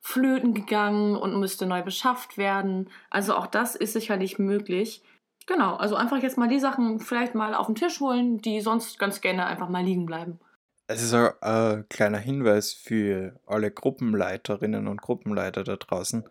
flöten 0.00 0.52
gegangen 0.52 1.16
und 1.16 1.40
müsste 1.40 1.64
neu 1.64 1.82
beschafft 1.82 2.36
werden? 2.36 2.90
Also 3.08 3.34
auch 3.34 3.46
das 3.46 3.74
ist 3.74 3.94
sicherlich 3.94 4.38
möglich. 4.38 5.02
Genau, 5.46 5.76
also 5.76 5.96
einfach 5.96 6.22
jetzt 6.22 6.38
mal 6.38 6.48
die 6.48 6.60
Sachen 6.60 7.00
vielleicht 7.00 7.34
mal 7.34 7.54
auf 7.54 7.66
den 7.66 7.74
Tisch 7.74 8.00
holen, 8.00 8.38
die 8.38 8.60
sonst 8.60 8.98
ganz 8.98 9.22
gerne 9.22 9.46
einfach 9.46 9.68
mal 9.68 9.84
liegen 9.84 10.04
bleiben. 10.04 10.38
Es 10.86 11.02
ist 11.02 11.14
auch 11.14 11.40
ein 11.40 11.88
kleiner 11.88 12.18
Hinweis 12.18 12.74
für 12.74 13.40
alle 13.46 13.70
Gruppenleiterinnen 13.70 14.86
und 14.86 15.00
Gruppenleiter 15.00 15.64
da 15.64 15.76
draußen. 15.76 16.24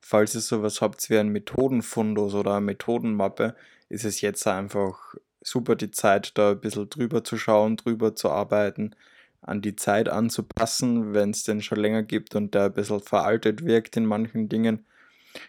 Falls 0.00 0.34
ihr 0.34 0.40
sowas 0.40 0.80
habt 0.80 1.08
wie 1.10 1.18
ein 1.18 1.28
Methodenfundus 1.28 2.34
oder 2.34 2.56
eine 2.56 2.66
Methodenmappe, 2.66 3.54
ist 3.88 4.04
es 4.04 4.20
jetzt 4.20 4.46
einfach 4.48 5.14
super 5.42 5.76
die 5.76 5.92
Zeit, 5.92 6.36
da 6.36 6.50
ein 6.50 6.60
bisschen 6.60 6.90
drüber 6.90 7.22
zu 7.22 7.38
schauen, 7.38 7.76
drüber 7.76 8.16
zu 8.16 8.30
arbeiten, 8.30 8.96
an 9.42 9.62
die 9.62 9.76
Zeit 9.76 10.08
anzupassen, 10.08 11.14
wenn 11.14 11.30
es 11.30 11.44
den 11.44 11.62
schon 11.62 11.78
länger 11.78 12.02
gibt 12.02 12.34
und 12.34 12.54
der 12.54 12.64
ein 12.64 12.72
bisschen 12.72 13.00
veraltet 13.00 13.64
wirkt 13.64 13.96
in 13.96 14.06
manchen 14.06 14.48
Dingen. 14.48 14.86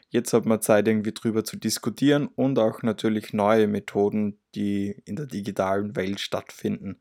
Jetzt 0.10 0.34
hat 0.34 0.46
man 0.46 0.62
Zeit, 0.62 0.88
irgendwie 0.88 1.14
drüber 1.14 1.44
zu 1.44 1.58
diskutieren 1.58 2.28
und 2.28 2.60
auch 2.60 2.84
natürlich 2.84 3.34
neue 3.34 3.68
Methoden, 3.68 4.38
die 4.54 5.02
in 5.06 5.16
der 5.16 5.26
digitalen 5.26 5.96
Welt 5.96 6.20
stattfinden, 6.20 7.00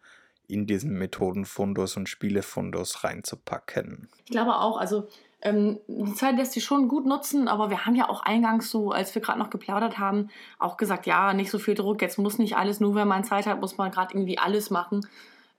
in 0.50 0.66
diesen 0.66 0.98
Methodenfundus 0.98 1.96
und 1.96 2.08
Spielefundus 2.08 3.04
reinzupacken. 3.04 4.08
Ich 4.24 4.30
glaube 4.30 4.56
auch, 4.56 4.78
also 4.78 5.08
ähm, 5.42 5.78
die 5.88 6.14
Zeit 6.14 6.36
lässt 6.36 6.52
sich 6.52 6.64
schon 6.64 6.88
gut 6.88 7.06
nutzen, 7.06 7.48
aber 7.48 7.70
wir 7.70 7.86
haben 7.86 7.94
ja 7.94 8.08
auch 8.08 8.22
eingangs 8.22 8.70
so, 8.70 8.92
als 8.92 9.14
wir 9.14 9.22
gerade 9.22 9.38
noch 9.38 9.50
geplaudert 9.50 9.98
haben, 9.98 10.28
auch 10.58 10.76
gesagt, 10.76 11.06
ja, 11.06 11.32
nicht 11.32 11.50
so 11.50 11.58
viel 11.58 11.74
Druck, 11.74 12.02
jetzt 12.02 12.18
muss 12.18 12.38
nicht 12.38 12.56
alles, 12.56 12.80
nur 12.80 12.94
wenn 12.94 13.08
man 13.08 13.24
Zeit 13.24 13.46
hat, 13.46 13.60
muss 13.60 13.78
man 13.78 13.90
gerade 13.90 14.14
irgendwie 14.14 14.38
alles 14.38 14.70
machen. 14.70 15.06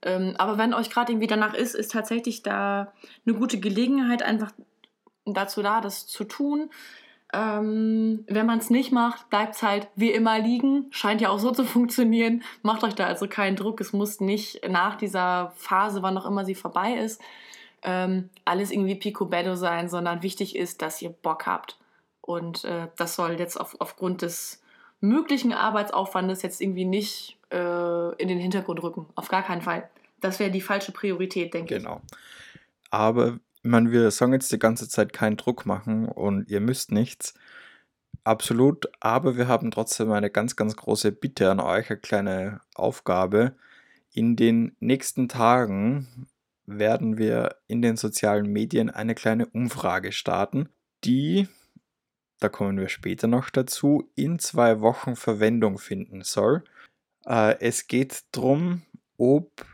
Ähm, 0.02 0.34
aber 0.38 0.58
wenn 0.58 0.74
euch 0.74 0.90
gerade 0.90 1.12
irgendwie 1.12 1.26
danach 1.26 1.54
ist, 1.54 1.74
ist 1.74 1.92
tatsächlich 1.92 2.42
da 2.42 2.92
eine 3.26 3.36
gute 3.36 3.58
Gelegenheit 3.58 4.22
einfach 4.22 4.52
dazu 5.24 5.62
da, 5.62 5.80
das 5.80 6.06
zu 6.06 6.24
tun. 6.24 6.70
Ähm, 7.34 8.24
wenn 8.28 8.44
man 8.44 8.58
es 8.58 8.68
nicht 8.68 8.92
macht, 8.92 9.30
bleibt 9.30 9.54
es 9.54 9.62
halt 9.62 9.88
wie 9.96 10.10
immer 10.10 10.38
liegen. 10.38 10.86
Scheint 10.90 11.20
ja 11.22 11.30
auch 11.30 11.38
so 11.38 11.50
zu 11.50 11.64
funktionieren. 11.64 12.42
Macht 12.62 12.84
euch 12.84 12.94
da 12.94 13.06
also 13.06 13.26
keinen 13.26 13.56
Druck. 13.56 13.80
Es 13.80 13.92
muss 13.92 14.20
nicht 14.20 14.68
nach 14.68 14.96
dieser 14.96 15.52
Phase, 15.56 16.02
wann 16.02 16.18
auch 16.18 16.26
immer 16.26 16.44
sie 16.44 16.54
vorbei 16.54 16.94
ist, 16.94 17.20
ähm, 17.82 18.28
alles 18.44 18.70
irgendwie 18.70 18.96
picobello 18.96 19.56
sein, 19.56 19.88
sondern 19.88 20.22
wichtig 20.22 20.56
ist, 20.56 20.82
dass 20.82 21.00
ihr 21.00 21.10
Bock 21.10 21.46
habt. 21.46 21.78
Und 22.20 22.64
äh, 22.64 22.88
das 22.96 23.16
soll 23.16 23.38
jetzt 23.38 23.58
auf, 23.58 23.76
aufgrund 23.80 24.22
des 24.22 24.62
möglichen 25.00 25.52
Arbeitsaufwandes 25.52 26.42
jetzt 26.42 26.60
irgendwie 26.60 26.84
nicht 26.84 27.38
äh, 27.50 28.14
in 28.16 28.28
den 28.28 28.38
Hintergrund 28.38 28.82
rücken. 28.82 29.06
Auf 29.14 29.28
gar 29.28 29.42
keinen 29.42 29.62
Fall. 29.62 29.88
Das 30.20 30.38
wäre 30.38 30.50
die 30.50 30.60
falsche 30.60 30.92
Priorität, 30.92 31.54
denke 31.54 31.76
genau. 31.76 32.00
ich. 32.04 32.10
Genau. 32.10 32.20
Aber 32.90 33.38
meine, 33.62 33.92
wir 33.92 34.10
sagen 34.10 34.32
jetzt 34.32 34.52
die 34.52 34.58
ganze 34.58 34.88
Zeit 34.88 35.12
keinen 35.12 35.36
Druck 35.36 35.66
machen 35.66 36.06
und 36.08 36.48
ihr 36.48 36.60
müsst 36.60 36.92
nichts. 36.92 37.34
Absolut, 38.24 38.88
aber 39.00 39.36
wir 39.36 39.48
haben 39.48 39.70
trotzdem 39.70 40.12
eine 40.12 40.30
ganz, 40.30 40.54
ganz 40.56 40.76
große 40.76 41.12
Bitte 41.12 41.50
an 41.50 41.60
euch, 41.60 41.90
eine 41.90 41.98
kleine 41.98 42.60
Aufgabe. 42.74 43.56
In 44.12 44.36
den 44.36 44.76
nächsten 44.80 45.28
Tagen 45.28 46.28
werden 46.66 47.18
wir 47.18 47.56
in 47.66 47.82
den 47.82 47.96
sozialen 47.96 48.46
Medien 48.46 48.90
eine 48.90 49.14
kleine 49.14 49.46
Umfrage 49.46 50.12
starten, 50.12 50.68
die, 51.04 51.48
da 52.38 52.48
kommen 52.48 52.78
wir 52.78 52.88
später 52.88 53.26
noch 53.26 53.50
dazu, 53.50 54.10
in 54.14 54.38
zwei 54.38 54.80
Wochen 54.80 55.16
Verwendung 55.16 55.78
finden 55.78 56.22
soll. 56.22 56.62
Äh, 57.26 57.58
es 57.60 57.88
geht 57.88 58.24
darum, 58.32 58.82
ob 59.16 59.66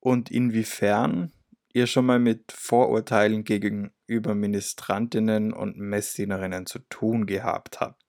und 0.00 0.30
inwiefern 0.30 1.32
ihr 1.72 1.86
schon 1.86 2.06
mal 2.06 2.18
mit 2.18 2.52
Vorurteilen 2.52 3.44
gegenüber 3.44 4.34
Ministrantinnen 4.34 5.52
und 5.52 5.78
Messdienerinnen 5.78 6.66
zu 6.66 6.80
tun 6.80 7.26
gehabt 7.26 7.80
habt. 7.80 8.02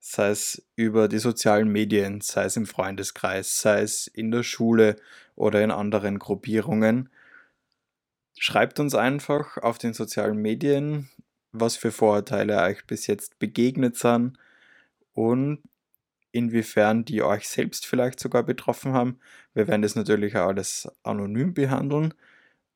Sei 0.00 0.30
es 0.30 0.66
über 0.76 1.08
die 1.08 1.18
sozialen 1.18 1.68
Medien, 1.68 2.20
sei 2.20 2.44
es 2.44 2.56
im 2.56 2.66
Freundeskreis, 2.66 3.60
sei 3.60 3.82
es 3.82 4.06
in 4.06 4.30
der 4.30 4.42
Schule 4.42 4.96
oder 5.36 5.62
in 5.62 5.70
anderen 5.70 6.18
Gruppierungen. 6.18 7.10
Schreibt 8.38 8.80
uns 8.80 8.94
einfach 8.94 9.58
auf 9.58 9.78
den 9.78 9.92
sozialen 9.92 10.38
Medien, 10.38 11.10
was 11.52 11.76
für 11.76 11.92
Vorurteile 11.92 12.62
euch 12.62 12.86
bis 12.86 13.06
jetzt 13.06 13.38
begegnet 13.38 13.96
sind 13.96 14.38
und 15.12 15.62
inwiefern 16.32 17.04
die 17.04 17.22
euch 17.22 17.48
selbst 17.48 17.86
vielleicht 17.86 18.20
sogar 18.20 18.42
betroffen 18.42 18.92
haben. 18.92 19.18
Wir 19.52 19.68
werden 19.68 19.82
das 19.82 19.96
natürlich 19.96 20.36
auch 20.36 20.48
alles 20.48 20.88
anonym 21.02 21.54
behandeln 21.54 22.14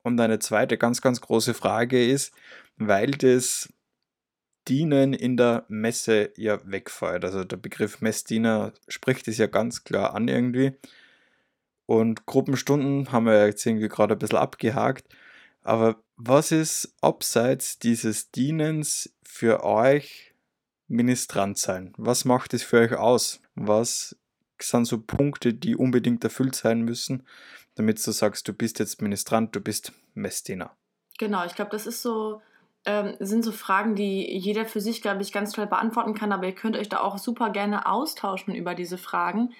und 0.05 0.19
eine 0.19 0.37
zweite 0.37 0.77
ganz, 0.77 1.01
ganz 1.01 1.19
große 1.19 1.55
Frage 1.55 2.05
ist, 2.05 2.31
weil 2.77 3.11
das 3.11 3.73
Dienen 4.67 5.13
in 5.13 5.35
der 5.35 5.65
Messe 5.67 6.31
ja 6.37 6.59
wegfällt. 6.63 7.25
Also 7.25 7.43
der 7.43 7.57
Begriff 7.57 8.01
Messdiener 8.01 8.73
spricht 8.87 9.27
es 9.27 9.39
ja 9.39 9.47
ganz 9.47 9.83
klar 9.83 10.13
an 10.13 10.27
irgendwie. 10.27 10.73
Und 11.87 12.27
Gruppenstunden 12.27 13.11
haben 13.11 13.25
wir 13.25 13.47
jetzt 13.47 13.65
irgendwie 13.65 13.89
gerade 13.89 14.13
ein 14.13 14.19
bisschen 14.19 14.37
abgehakt. 14.37 15.07
Aber 15.63 16.03
was 16.17 16.51
ist 16.51 16.95
abseits 17.01 17.79
dieses 17.79 18.29
Dienens 18.29 19.11
für 19.23 19.63
euch 19.63 20.35
Ministrant 20.87 21.57
sein? 21.57 21.93
Was 21.97 22.25
macht 22.25 22.53
es 22.53 22.61
für 22.61 22.77
euch 22.77 22.93
aus? 22.93 23.41
Was 23.55 24.15
sind 24.61 24.85
so 24.85 25.01
Punkte, 25.01 25.55
die 25.55 25.75
unbedingt 25.75 26.23
erfüllt 26.23 26.55
sein 26.55 26.81
müssen, 26.81 27.23
damit 27.75 28.05
du 28.05 28.11
sagst, 28.11 28.47
du 28.47 28.53
bist 28.53 28.79
jetzt 28.79 29.01
Ministrant, 29.01 29.55
du 29.55 29.61
bist 29.61 29.91
Messdiener. 30.13 30.71
Genau, 31.17 31.45
ich 31.45 31.55
glaube, 31.55 31.71
das 31.71 31.87
ist 31.87 32.01
so, 32.01 32.41
ähm, 32.85 33.15
sind 33.19 33.43
so 33.43 33.51
Fragen, 33.51 33.95
die 33.95 34.37
jeder 34.37 34.65
für 34.65 34.81
sich, 34.81 35.01
glaube 35.01 35.21
ich, 35.21 35.31
ganz 35.31 35.51
toll 35.51 35.67
beantworten 35.67 36.13
kann, 36.13 36.31
aber 36.31 36.45
ihr 36.45 36.55
könnt 36.55 36.75
euch 36.75 36.89
da 36.89 36.99
auch 37.01 37.17
super 37.17 37.49
gerne 37.49 37.85
austauschen 37.85 38.53
über 38.55 38.75
diese 38.75 38.97
Fragen. 38.97 39.53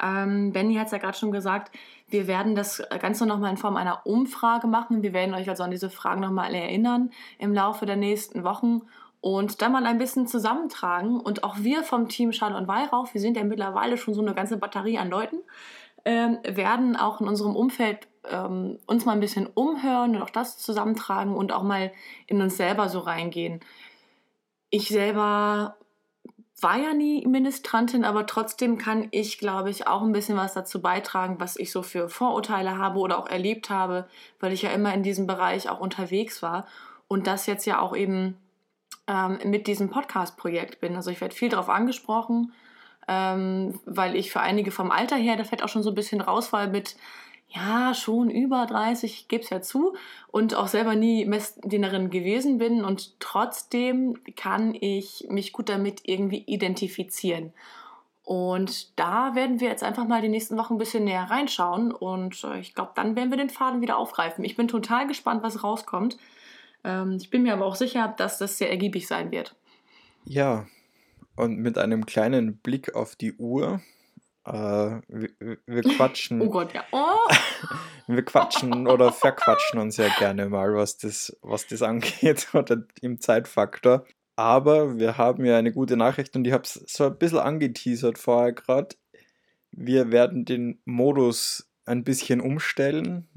Ähm, 0.00 0.52
Benny 0.52 0.76
hat 0.76 0.86
es 0.86 0.92
ja 0.92 0.98
gerade 0.98 1.18
schon 1.18 1.32
gesagt, 1.32 1.74
wir 2.08 2.26
werden 2.26 2.54
das 2.54 2.82
Ganze 3.00 3.26
nochmal 3.26 3.50
in 3.50 3.56
Form 3.56 3.76
einer 3.76 4.06
Umfrage 4.06 4.66
machen. 4.66 5.02
Wir 5.02 5.12
werden 5.12 5.34
euch 5.34 5.48
also 5.48 5.62
an 5.62 5.70
diese 5.70 5.90
Fragen 5.90 6.20
nochmal 6.20 6.54
erinnern 6.54 7.10
im 7.38 7.52
Laufe 7.52 7.84
der 7.84 7.96
nächsten 7.96 8.44
Wochen 8.44 8.82
und 9.20 9.60
dann 9.60 9.72
mal 9.72 9.86
ein 9.86 9.98
bisschen 9.98 10.26
zusammentragen. 10.26 11.20
Und 11.20 11.42
auch 11.42 11.58
wir 11.58 11.82
vom 11.82 12.08
Team 12.08 12.32
Schall 12.32 12.54
und 12.54 12.68
Weihrauch, 12.68 13.12
wir 13.12 13.20
sind 13.20 13.36
ja 13.36 13.44
mittlerweile 13.44 13.96
schon 13.96 14.14
so 14.14 14.22
eine 14.22 14.34
ganze 14.34 14.56
Batterie 14.56 14.98
an 14.98 15.10
Leuten, 15.10 15.38
ähm, 16.08 16.38
werden 16.42 16.96
auch 16.96 17.20
in 17.20 17.28
unserem 17.28 17.54
Umfeld 17.54 18.08
ähm, 18.24 18.78
uns 18.86 19.04
mal 19.04 19.12
ein 19.12 19.20
bisschen 19.20 19.46
umhören 19.46 20.16
und 20.16 20.22
auch 20.22 20.30
das 20.30 20.56
zusammentragen 20.56 21.34
und 21.34 21.52
auch 21.52 21.62
mal 21.62 21.92
in 22.26 22.40
uns 22.40 22.56
selber 22.56 22.88
so 22.88 23.00
reingehen. 23.00 23.60
Ich 24.70 24.88
selber 24.88 25.76
war 26.62 26.78
ja 26.78 26.94
nie 26.94 27.26
Ministrantin, 27.26 28.06
aber 28.06 28.24
trotzdem 28.24 28.78
kann 28.78 29.08
ich, 29.10 29.36
glaube 29.36 29.68
ich, 29.68 29.86
auch 29.86 30.00
ein 30.00 30.12
bisschen 30.12 30.38
was 30.38 30.54
dazu 30.54 30.80
beitragen, 30.80 31.40
was 31.40 31.56
ich 31.56 31.70
so 31.70 31.82
für 31.82 32.08
Vorurteile 32.08 32.78
habe 32.78 33.00
oder 33.00 33.18
auch 33.18 33.28
erlebt 33.28 33.68
habe, 33.68 34.08
weil 34.40 34.54
ich 34.54 34.62
ja 34.62 34.70
immer 34.70 34.94
in 34.94 35.02
diesem 35.02 35.26
Bereich 35.26 35.68
auch 35.68 35.78
unterwegs 35.78 36.42
war 36.42 36.66
und 37.06 37.26
das 37.26 37.44
jetzt 37.44 37.66
ja 37.66 37.80
auch 37.80 37.94
eben 37.94 38.38
ähm, 39.06 39.38
mit 39.44 39.66
diesem 39.66 39.90
Podcast-Projekt 39.90 40.80
bin. 40.80 40.96
Also 40.96 41.10
ich 41.10 41.20
werde 41.20 41.34
viel 41.34 41.50
darauf 41.50 41.68
angesprochen, 41.68 42.54
ähm, 43.08 43.80
weil 43.86 44.14
ich 44.14 44.30
für 44.30 44.40
einige 44.40 44.70
vom 44.70 44.90
Alter 44.90 45.16
her, 45.16 45.36
da 45.36 45.44
fällt 45.44 45.62
auch 45.62 45.68
schon 45.68 45.82
so 45.82 45.90
ein 45.90 45.94
bisschen 45.94 46.20
raus, 46.20 46.52
weil 46.52 46.68
mit 46.68 46.96
ja, 47.50 47.94
schon 47.94 48.28
über 48.28 48.66
30, 48.66 49.10
ich 49.10 49.28
gebe 49.28 49.42
es 49.42 49.50
ja 49.50 49.62
zu, 49.62 49.96
und 50.30 50.54
auch 50.54 50.68
selber 50.68 50.94
nie 50.94 51.24
Messdienerin 51.24 52.10
gewesen 52.10 52.58
bin 52.58 52.84
und 52.84 53.18
trotzdem 53.20 54.18
kann 54.36 54.74
ich 54.78 55.26
mich 55.30 55.52
gut 55.52 55.70
damit 55.70 56.02
irgendwie 56.04 56.44
identifizieren. 56.46 57.54
Und 58.22 58.98
da 58.98 59.34
werden 59.34 59.60
wir 59.60 59.68
jetzt 59.68 59.82
einfach 59.82 60.06
mal 60.06 60.20
die 60.20 60.28
nächsten 60.28 60.58
Wochen 60.58 60.74
ein 60.74 60.78
bisschen 60.78 61.04
näher 61.04 61.30
reinschauen 61.30 61.92
und 61.92 62.44
äh, 62.44 62.58
ich 62.58 62.74
glaube, 62.74 62.92
dann 62.94 63.16
werden 63.16 63.30
wir 63.30 63.38
den 63.38 63.48
Faden 63.48 63.80
wieder 63.80 63.96
aufgreifen. 63.96 64.44
Ich 64.44 64.54
bin 64.54 64.68
total 64.68 65.06
gespannt, 65.06 65.42
was 65.42 65.64
rauskommt. 65.64 66.18
Ähm, 66.84 67.16
ich 67.18 67.30
bin 67.30 67.42
mir 67.42 67.54
aber 67.54 67.64
auch 67.64 67.76
sicher, 67.76 68.12
dass 68.18 68.36
das 68.36 68.58
sehr 68.58 68.68
ergiebig 68.68 69.08
sein 69.08 69.30
wird. 69.30 69.54
Ja, 70.26 70.66
und 71.38 71.58
mit 71.58 71.78
einem 71.78 72.04
kleinen 72.04 72.58
Blick 72.58 72.94
auf 72.94 73.14
die 73.14 73.34
Uhr 73.34 73.80
äh, 74.44 74.52
wir, 75.08 75.30
wir, 75.66 75.82
quatschen. 75.82 76.40
Oh 76.42 76.50
Gott, 76.50 76.72
ja. 76.74 76.84
Oh. 76.90 77.32
wir 78.06 78.24
quatschen 78.24 78.88
oder 78.88 79.12
verquatschen 79.12 79.78
uns 79.78 79.98
ja 79.98 80.08
gerne 80.18 80.48
mal, 80.48 80.74
was 80.74 80.96
das, 80.96 81.36
was 81.42 81.66
das 81.66 81.82
angeht 81.82 82.48
oder 82.54 82.82
im 83.02 83.20
Zeitfaktor. 83.20 84.04
Aber 84.36 84.98
wir 84.98 85.18
haben 85.18 85.44
ja 85.44 85.58
eine 85.58 85.72
gute 85.72 85.96
Nachricht 85.96 86.34
und 86.34 86.46
ich 86.46 86.52
habe 86.52 86.62
es 86.62 86.74
so 86.86 87.06
ein 87.06 87.18
bisschen 87.18 87.38
angeteasert 87.38 88.18
vorher 88.18 88.52
gerade. 88.52 88.96
Wir 89.70 90.10
werden 90.10 90.44
den 90.44 90.80
Modus 90.84 91.70
ein 91.84 92.04
bisschen 92.04 92.40
umstellen. 92.40 93.28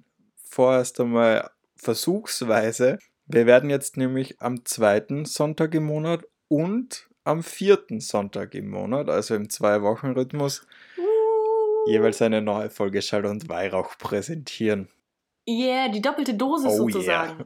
Vorerst 0.44 1.00
einmal 1.00 1.52
versuchsweise. 1.76 3.00
Wir 3.26 3.46
werden 3.46 3.70
jetzt 3.70 3.98
nämlich 3.98 4.42
am 4.42 4.66
zweiten 4.66 5.26
Sonntag 5.26 5.76
im 5.76 5.86
Monat 5.86 6.24
und 6.48 7.11
am 7.24 7.44
vierten 7.44 8.00
Sonntag 8.00 8.56
im 8.56 8.70
Monat, 8.70 9.10
also 9.10 9.36
im 9.36 9.50
Zwei-Wochen-Rhythmus, 9.50 10.66
jeweils 11.86 12.22
eine 12.22 12.42
neue 12.42 12.70
Folge 12.70 13.02
Schall 13.02 13.26
und 13.26 13.50
Weihrauch 13.50 13.98
präsentieren. 13.98 14.88
Yeah, 15.48 15.90
die 15.90 16.02
doppelte 16.02 16.36
Dosis 16.36 16.74
oh, 16.74 16.88
sozusagen. 16.90 17.46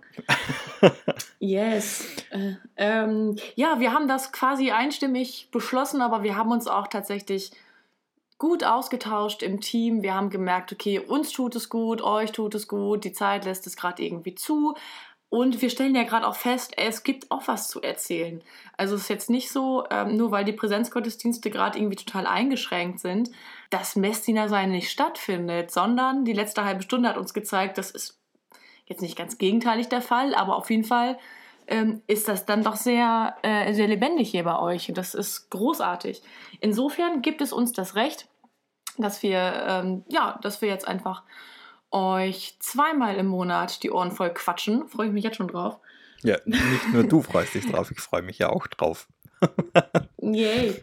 Yeah. 0.81 0.93
yes. 1.39 2.05
Äh, 2.29 2.55
ähm, 2.75 3.37
ja, 3.55 3.79
wir 3.79 3.93
haben 3.93 4.07
das 4.07 4.33
quasi 4.33 4.71
einstimmig 4.71 5.47
beschlossen, 5.51 6.01
aber 6.01 6.21
wir 6.21 6.35
haben 6.35 6.51
uns 6.51 6.67
auch 6.67 6.87
tatsächlich 6.87 7.51
gut 8.37 8.65
ausgetauscht 8.65 9.43
im 9.43 9.61
Team. 9.61 10.01
Wir 10.03 10.13
haben 10.13 10.29
gemerkt, 10.29 10.73
okay, 10.73 10.99
uns 10.99 11.31
tut 11.31 11.55
es 11.55 11.69
gut, 11.69 12.01
euch 12.01 12.33
tut 12.33 12.53
es 12.53 12.67
gut, 12.67 13.05
die 13.05 13.13
Zeit 13.13 13.45
lässt 13.45 13.65
es 13.65 13.77
gerade 13.77 14.03
irgendwie 14.03 14.35
zu. 14.35 14.75
Und 15.29 15.61
wir 15.61 15.69
stellen 15.69 15.95
ja 15.95 16.03
gerade 16.03 16.27
auch 16.27 16.35
fest, 16.35 16.73
es 16.77 17.03
gibt 17.03 17.31
auch 17.31 17.47
was 17.47 17.67
zu 17.67 17.81
erzählen. 17.81 18.43
Also 18.77 18.95
es 18.95 19.01
ist 19.01 19.09
jetzt 19.09 19.29
nicht 19.29 19.51
so, 19.51 19.83
ähm, 19.89 20.15
nur 20.15 20.31
weil 20.31 20.45
die 20.45 20.53
Präsenzgottesdienste 20.53 21.49
gerade 21.49 21.77
irgendwie 21.77 21.97
total 21.97 22.27
eingeschränkt 22.27 22.99
sind, 22.99 23.31
dass 23.69 23.95
Messdienersein 23.95 24.71
nicht 24.71 24.89
stattfindet, 24.89 25.71
sondern 25.71 26.25
die 26.25 26.33
letzte 26.33 26.63
halbe 26.63 26.83
Stunde 26.83 27.09
hat 27.09 27.17
uns 27.17 27.33
gezeigt, 27.33 27.77
das 27.77 27.91
ist 27.91 28.19
jetzt 28.85 29.01
nicht 29.01 29.17
ganz 29.17 29.37
gegenteilig 29.37 29.89
der 29.89 30.01
Fall, 30.01 30.35
aber 30.35 30.55
auf 30.55 30.69
jeden 30.69 30.83
Fall 30.83 31.17
ähm, 31.67 32.01
ist 32.07 32.27
das 32.27 32.45
dann 32.45 32.63
doch 32.63 32.75
sehr, 32.75 33.35
äh, 33.41 33.73
sehr 33.73 33.87
lebendig 33.87 34.29
hier 34.29 34.43
bei 34.43 34.59
euch 34.59 34.89
und 34.89 34.97
das 34.97 35.15
ist 35.15 35.49
großartig. 35.49 36.21
Insofern 36.59 37.21
gibt 37.21 37.41
es 37.41 37.51
uns 37.51 37.73
das 37.73 37.95
Recht, 37.95 38.27
dass 38.97 39.23
wir, 39.23 39.65
ähm, 39.67 40.03
ja, 40.07 40.39
dass 40.41 40.61
wir 40.61 40.69
jetzt 40.69 40.87
einfach 40.87 41.23
euch 41.95 42.57
zweimal 42.59 43.15
im 43.15 43.27
Monat 43.27 43.81
die 43.83 43.91
Ohren 43.91 44.11
voll 44.11 44.31
quatschen. 44.31 44.87
Freue 44.87 45.07
ich 45.07 45.13
mich 45.13 45.23
jetzt 45.23 45.37
schon 45.37 45.47
drauf. 45.47 45.79
Ja, 46.23 46.37
nicht 46.45 46.93
nur 46.93 47.03
du 47.03 47.21
freust 47.21 47.53
dich 47.53 47.69
drauf, 47.69 47.91
ich 47.91 47.99
freue 47.99 48.21
mich 48.21 48.39
ja 48.39 48.49
auch 48.49 48.67
drauf. 48.67 49.07
Yay. 50.21 50.81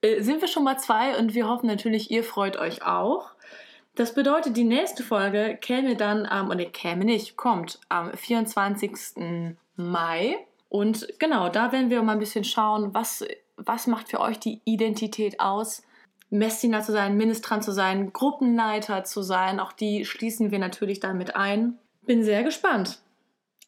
Äh, 0.00 0.22
sind 0.22 0.40
wir 0.40 0.48
schon 0.48 0.64
mal 0.64 0.78
zwei 0.78 1.18
und 1.18 1.34
wir 1.34 1.48
hoffen 1.48 1.66
natürlich, 1.66 2.10
ihr 2.10 2.24
freut 2.24 2.56
euch 2.56 2.84
auch. 2.84 3.30
Das 3.96 4.14
bedeutet, 4.14 4.56
die 4.56 4.64
nächste 4.64 5.02
Folge 5.02 5.58
käme 5.60 5.96
dann 5.96 6.24
am, 6.24 6.46
ähm, 6.46 6.56
oder 6.56 6.64
käme 6.66 7.04
nicht, 7.04 7.36
kommt 7.36 7.80
am 7.88 8.12
24. 8.12 9.56
Mai. 9.76 10.38
Und 10.68 11.08
genau, 11.18 11.48
da 11.48 11.72
werden 11.72 11.90
wir 11.90 12.02
mal 12.02 12.12
ein 12.12 12.18
bisschen 12.18 12.44
schauen, 12.44 12.94
was, 12.94 13.24
was 13.56 13.86
macht 13.86 14.08
für 14.08 14.20
euch 14.20 14.38
die 14.38 14.60
Identität 14.64 15.40
aus? 15.40 15.82
Messdiener 16.30 16.82
zu 16.82 16.92
sein, 16.92 17.16
Ministrant 17.16 17.64
zu 17.64 17.72
sein, 17.72 18.12
Gruppenleiter 18.12 19.04
zu 19.04 19.22
sein. 19.22 19.60
Auch 19.60 19.72
die 19.72 20.04
schließen 20.04 20.50
wir 20.50 20.58
natürlich 20.58 21.00
damit 21.00 21.36
ein. 21.36 21.78
Bin 22.02 22.24
sehr 22.24 22.44
gespannt. 22.44 23.00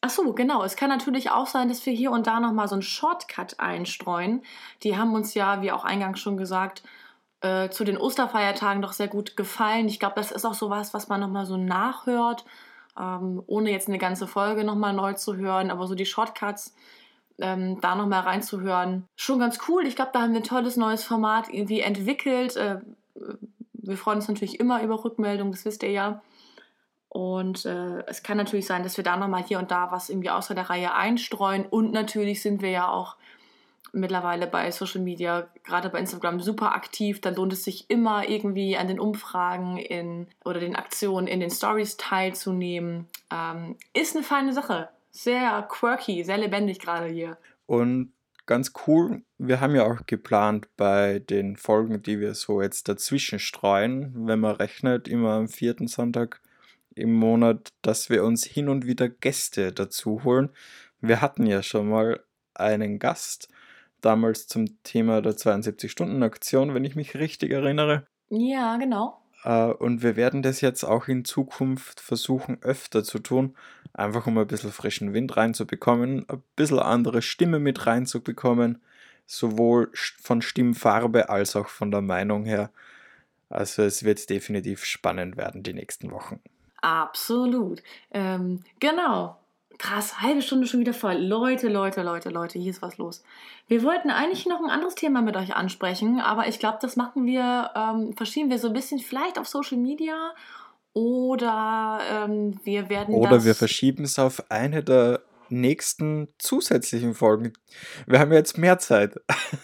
Ach 0.05 0.09
so, 0.09 0.33
genau. 0.33 0.63
Es 0.63 0.75
kann 0.75 0.89
natürlich 0.89 1.31
auch 1.31 1.47
sein, 1.47 1.69
dass 1.69 1.85
wir 1.85 1.93
hier 1.93 2.11
und 2.11 2.27
da 2.27 2.39
nochmal 2.39 2.67
so 2.67 2.75
einen 2.75 2.81
Shortcut 2.81 3.59
einstreuen. 3.59 4.43
Die 4.83 4.97
haben 4.97 5.13
uns 5.13 5.33
ja, 5.33 5.61
wie 5.61 5.71
auch 5.71 5.85
eingangs 5.85 6.19
schon 6.19 6.35
gesagt, 6.35 6.83
äh, 7.39 7.69
zu 7.69 7.83
den 7.83 7.97
Osterfeiertagen 7.97 8.81
doch 8.81 8.93
sehr 8.93 9.07
gut 9.07 9.37
gefallen. 9.37 9.87
Ich 9.87 9.99
glaube, 9.99 10.15
das 10.15 10.31
ist 10.31 10.45
auch 10.45 10.55
sowas, 10.55 10.93
was 10.93 11.07
man 11.09 11.21
nochmal 11.21 11.45
so 11.45 11.57
nachhört, 11.57 12.43
ähm, 12.99 13.43
ohne 13.47 13.71
jetzt 13.71 13.87
eine 13.87 13.97
ganze 13.97 14.27
Folge 14.27 14.63
nochmal 14.63 14.93
neu 14.93 15.13
zu 15.13 15.35
hören. 15.35 15.71
Aber 15.71 15.87
so 15.87 15.95
die 15.95 16.05
Shortcuts, 16.05 16.75
ähm, 17.43 17.81
da 17.81 17.93
nochmal 17.93 18.21
reinzuhören. 18.21 19.05
Schon 19.15 19.39
ganz 19.39 19.59
cool. 19.67 19.85
Ich 19.85 19.95
glaube, 19.95 20.11
da 20.13 20.21
haben 20.21 20.31
wir 20.31 20.39
ein 20.39 20.45
tolles 20.45 20.77
neues 20.77 21.03
Format 21.03 21.49
irgendwie 21.49 21.81
entwickelt. 21.81 22.55
Äh, 22.55 22.77
wir 23.73 23.97
freuen 23.97 24.17
uns 24.17 24.29
natürlich 24.29 24.59
immer 24.59 24.81
über 24.81 25.03
Rückmeldungen, 25.03 25.51
das 25.51 25.65
wisst 25.65 25.83
ihr 25.83 25.91
ja. 25.91 26.21
Und 27.09 27.65
äh, 27.65 28.03
es 28.07 28.23
kann 28.23 28.37
natürlich 28.37 28.65
sein, 28.65 28.81
dass 28.81 28.97
wir 28.97 29.03
da 29.03 29.17
nochmal 29.17 29.43
hier 29.43 29.59
und 29.59 29.69
da 29.69 29.91
was 29.91 30.09
irgendwie 30.09 30.31
außer 30.31 30.55
der 30.55 30.69
Reihe 30.69 30.95
einstreuen. 30.95 31.65
Und 31.65 31.91
natürlich 31.91 32.41
sind 32.41 32.61
wir 32.61 32.71
ja 32.71 32.87
auch 32.87 33.17
mittlerweile 33.91 34.47
bei 34.47 34.71
Social 34.71 35.01
Media, 35.01 35.47
gerade 35.63 35.89
bei 35.89 35.99
Instagram, 35.99 36.39
super 36.39 36.73
aktiv. 36.73 37.19
Da 37.21 37.29
lohnt 37.29 37.53
es 37.53 37.65
sich 37.65 37.89
immer 37.89 38.27
irgendwie 38.27 38.77
an 38.77 38.87
den 38.87 38.99
Umfragen 38.99 39.77
in, 39.77 40.27
oder 40.45 40.59
den 40.59 40.75
Aktionen 40.75 41.27
in 41.27 41.41
den 41.41 41.51
Stories 41.51 41.97
teilzunehmen. 41.97 43.07
Ähm, 43.29 43.75
ist 43.93 44.15
eine 44.15 44.23
feine 44.23 44.53
Sache 44.53 44.89
sehr 45.13 45.61
quirky, 45.69 46.23
sehr 46.23 46.37
lebendig 46.37 46.79
gerade 46.79 47.07
hier. 47.07 47.37
Und 47.65 48.11
ganz 48.45 48.73
cool, 48.87 49.23
wir 49.37 49.61
haben 49.61 49.75
ja 49.75 49.85
auch 49.85 50.05
geplant 50.05 50.67
bei 50.75 51.19
den 51.19 51.55
Folgen, 51.55 52.01
die 52.01 52.19
wir 52.19 52.33
so 52.33 52.61
jetzt 52.61 52.89
dazwischen 52.89 53.39
streuen, 53.39 54.27
wenn 54.27 54.39
man 54.39 54.55
rechnet, 54.55 55.07
immer 55.07 55.33
am 55.33 55.47
vierten 55.47 55.87
Sonntag 55.87 56.41
im 56.95 57.13
Monat, 57.13 57.69
dass 57.81 58.09
wir 58.09 58.23
uns 58.23 58.43
hin 58.43 58.69
und 58.69 58.85
wieder 58.85 59.07
Gäste 59.09 59.71
dazu 59.71 60.23
holen. 60.23 60.49
Wir 60.99 61.21
hatten 61.21 61.45
ja 61.45 61.63
schon 61.63 61.89
mal 61.89 62.23
einen 62.53 62.99
Gast, 62.99 63.49
damals 64.01 64.47
zum 64.47 64.83
Thema 64.83 65.21
der 65.21 65.33
72-Stunden-Aktion, 65.33 66.73
wenn 66.73 66.85
ich 66.85 66.95
mich 66.95 67.15
richtig 67.15 67.51
erinnere. 67.51 68.05
Ja, 68.29 68.77
genau. 68.77 69.22
Äh, 69.43 69.65
und 69.65 70.01
wir 70.03 70.15
werden 70.15 70.41
das 70.41 70.61
jetzt 70.61 70.83
auch 70.83 71.07
in 71.07 71.25
Zukunft 71.25 71.99
versuchen 71.99 72.57
öfter 72.61 73.03
zu 73.03 73.19
tun, 73.19 73.55
einfach 73.93 74.27
um 74.27 74.37
ein 74.37 74.47
bisschen 74.47 74.71
frischen 74.71 75.13
Wind 75.13 75.35
reinzubekommen, 75.37 76.27
ein 76.29 76.43
bisschen 76.55 76.79
andere 76.79 77.21
Stimme 77.21 77.59
mit 77.59 77.85
reinzubekommen, 77.85 78.81
sowohl 79.25 79.91
von 79.93 80.41
Stimmfarbe 80.41 81.29
als 81.29 81.55
auch 81.55 81.67
von 81.67 81.91
der 81.91 82.01
Meinung 82.01 82.45
her. 82.45 82.71
Also 83.49 83.83
es 83.83 84.03
wird 84.03 84.29
definitiv 84.29 84.83
spannend 84.83 85.37
werden 85.37 85.63
die 85.63 85.73
nächsten 85.73 86.11
Wochen. 86.11 86.39
Absolut. 86.81 87.81
Ähm, 88.11 88.61
genau. 88.79 89.37
Krass, 89.77 90.21
halbe 90.21 90.41
Stunde 90.41 90.67
schon 90.67 90.79
wieder 90.79 90.93
voll. 90.93 91.15
Leute, 91.15 91.67
Leute, 91.67 92.03
Leute, 92.03 92.29
Leute, 92.29 92.59
hier 92.59 92.71
ist 92.71 92.81
was 92.81 92.97
los. 92.97 93.23
Wir 93.67 93.83
wollten 93.83 94.09
eigentlich 94.09 94.45
noch 94.45 94.61
ein 94.61 94.69
anderes 94.69 94.95
Thema 94.95 95.21
mit 95.21 95.35
euch 95.35 95.55
ansprechen, 95.55 96.19
aber 96.19 96.47
ich 96.47 96.59
glaube, 96.59 96.77
das 96.81 96.95
machen 96.95 97.25
wir, 97.25 97.71
ähm, 97.75 98.13
verschieben 98.13 98.49
wir 98.49 98.59
so 98.59 98.67
ein 98.67 98.73
bisschen 98.73 98.99
vielleicht 98.99 99.39
auf 99.39 99.47
Social 99.47 99.77
Media 99.77 100.33
oder 100.93 101.99
ähm, 102.09 102.59
wir 102.63 102.89
werden. 102.89 103.15
Oder 103.15 103.43
wir 103.43 103.55
verschieben 103.55 104.03
es 104.03 104.19
auf 104.19 104.51
eine 104.51 104.83
der 104.83 105.21
nächsten 105.49 106.27
zusätzlichen 106.37 107.13
Folgen. 107.13 107.53
Wir 108.05 108.19
haben 108.19 108.31
jetzt 108.31 108.57
mehr 108.57 108.79
Zeit. 108.79 109.15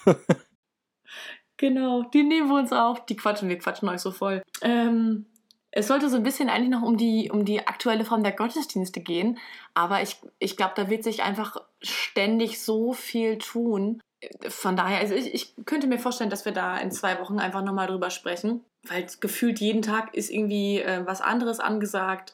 genau, 1.57 2.03
die 2.03 2.23
nehmen 2.23 2.49
wir 2.49 2.59
uns 2.59 2.73
auf. 2.73 3.05
Die 3.05 3.15
quatschen, 3.15 3.49
wir 3.49 3.59
quatschen 3.59 3.89
euch 3.89 4.01
so 4.01 4.11
voll. 4.11 4.41
Ähm, 4.61 5.25
es 5.71 5.87
sollte 5.87 6.09
so 6.09 6.17
ein 6.17 6.23
bisschen 6.23 6.49
eigentlich 6.49 6.69
noch 6.69 6.81
um 6.81 6.97
die, 6.97 7.29
um 7.31 7.45
die 7.45 7.67
aktuelle 7.67 8.05
Form 8.05 8.23
der 8.23 8.31
Gottesdienste 8.31 9.01
gehen, 9.01 9.37
aber 9.73 10.01
ich, 10.01 10.17
ich 10.39 10.57
glaube, 10.57 10.73
da 10.75 10.89
wird 10.89 11.03
sich 11.03 11.23
einfach 11.23 11.57
ständig 11.81 12.61
so 12.61 12.93
viel 12.93 13.37
tun. 13.37 14.01
Von 14.47 14.75
daher, 14.75 14.99
also 14.99 15.13
ich, 15.13 15.33
ich 15.33 15.53
könnte 15.65 15.87
mir 15.87 15.99
vorstellen, 15.99 16.29
dass 16.29 16.45
wir 16.45 16.51
da 16.51 16.77
in 16.77 16.91
zwei 16.91 17.19
Wochen 17.19 17.39
einfach 17.39 17.63
nochmal 17.63 17.87
drüber 17.87 18.09
sprechen, 18.09 18.63
weil 18.83 19.05
gefühlt 19.19 19.59
jeden 19.59 19.81
Tag 19.81 20.13
ist 20.13 20.29
irgendwie 20.29 20.81
äh, 20.81 21.05
was 21.05 21.21
anderes 21.21 21.59
angesagt. 21.59 22.33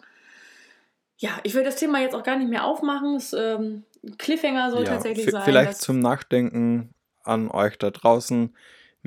Ja, 1.18 1.32
ich 1.44 1.54
will 1.54 1.64
das 1.64 1.76
Thema 1.76 2.00
jetzt 2.02 2.16
auch 2.16 2.24
gar 2.24 2.38
nicht 2.38 2.50
mehr 2.50 2.66
aufmachen. 2.66 3.16
Es, 3.16 3.34
ähm, 3.34 3.84
Cliffhanger 4.18 4.72
soll 4.72 4.84
ja, 4.84 4.92
tatsächlich 4.94 5.30
sein. 5.30 5.44
Vielleicht 5.44 5.78
zum 5.78 6.00
Nachdenken 6.00 6.90
an 7.24 7.50
euch 7.50 7.78
da 7.78 7.92
draußen. 7.92 8.56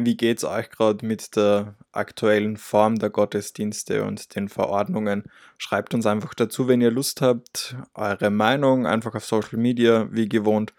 Wie 0.01 0.17
geht 0.17 0.39
es 0.39 0.45
euch 0.45 0.71
gerade 0.71 1.05
mit 1.05 1.35
der 1.35 1.75
aktuellen 1.91 2.57
Form 2.57 3.01
der 3.01 3.11
Gottesdienste 3.11 4.05
und 4.05 4.37
den 4.37 4.49
Verordnungen? 4.49 5.25
Schreibt 5.57 5.93
uns 5.93 6.07
einfach 6.07 6.35
dazu, 6.35 6.69
wenn 6.69 6.81
ihr 6.81 6.93
Lust 6.93 7.21
habt, 7.21 7.75
eure 7.95 8.31
Meinung 8.31 8.87
einfach 8.87 9.17
auf 9.17 9.25
Social 9.25 9.59
Media, 9.59 10.07
wie 10.13 10.29
gewohnt. 10.29 10.73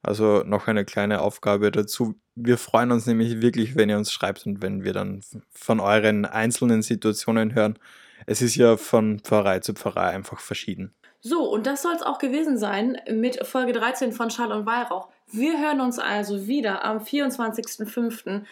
Also 0.00 0.42
noch 0.46 0.68
eine 0.68 0.86
kleine 0.86 1.20
Aufgabe 1.20 1.70
dazu. 1.70 2.18
Wir 2.34 2.56
freuen 2.56 2.92
uns 2.92 3.04
nämlich 3.04 3.42
wirklich, 3.42 3.76
wenn 3.76 3.90
ihr 3.90 3.98
uns 3.98 4.10
schreibt 4.10 4.46
und 4.46 4.62
wenn 4.62 4.84
wir 4.84 4.94
dann 4.94 5.20
von 5.50 5.78
euren 5.78 6.24
einzelnen 6.24 6.80
Situationen 6.80 7.54
hören. 7.54 7.78
Es 8.24 8.40
ist 8.40 8.56
ja 8.56 8.78
von 8.78 9.20
Pfarrei 9.20 9.58
zu 9.58 9.74
Pfarrei 9.74 10.08
einfach 10.08 10.40
verschieden. 10.40 10.94
So, 11.20 11.42
und 11.42 11.66
das 11.66 11.82
soll 11.82 11.94
es 11.94 12.02
auch 12.02 12.16
gewesen 12.16 12.56
sein 12.56 12.96
mit 13.12 13.46
Folge 13.46 13.74
13 13.74 14.12
von 14.12 14.30
Schall 14.30 14.52
und 14.52 14.64
Weihrauch. 14.64 15.10
Wir 15.30 15.58
hören 15.58 15.80
uns 15.80 15.98
also 15.98 16.46
wieder 16.46 16.84
am 16.84 16.98
24.05. 16.98 18.42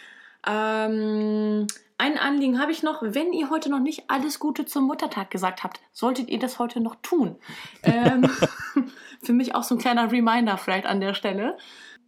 Ähm, 0.47 1.67
ein 1.97 2.17
Anliegen 2.17 2.59
habe 2.59 2.71
ich 2.71 2.83
noch. 2.83 3.01
Wenn 3.01 3.31
ihr 3.31 3.49
heute 3.49 3.69
noch 3.69 3.79
nicht 3.79 4.03
alles 4.09 4.39
Gute 4.39 4.65
zum 4.65 4.85
Muttertag 4.85 5.31
gesagt 5.31 5.63
habt, 5.63 5.79
solltet 5.93 6.29
ihr 6.29 6.39
das 6.39 6.59
heute 6.59 6.81
noch 6.81 6.95
tun. 7.01 7.37
Ähm, 7.83 8.29
für 9.23 9.33
mich 9.33 9.55
auch 9.55 9.63
so 9.63 9.75
ein 9.75 9.79
kleiner 9.79 10.11
Reminder 10.11 10.57
vielleicht 10.57 10.85
an 10.85 10.99
der 10.99 11.13
Stelle 11.13 11.57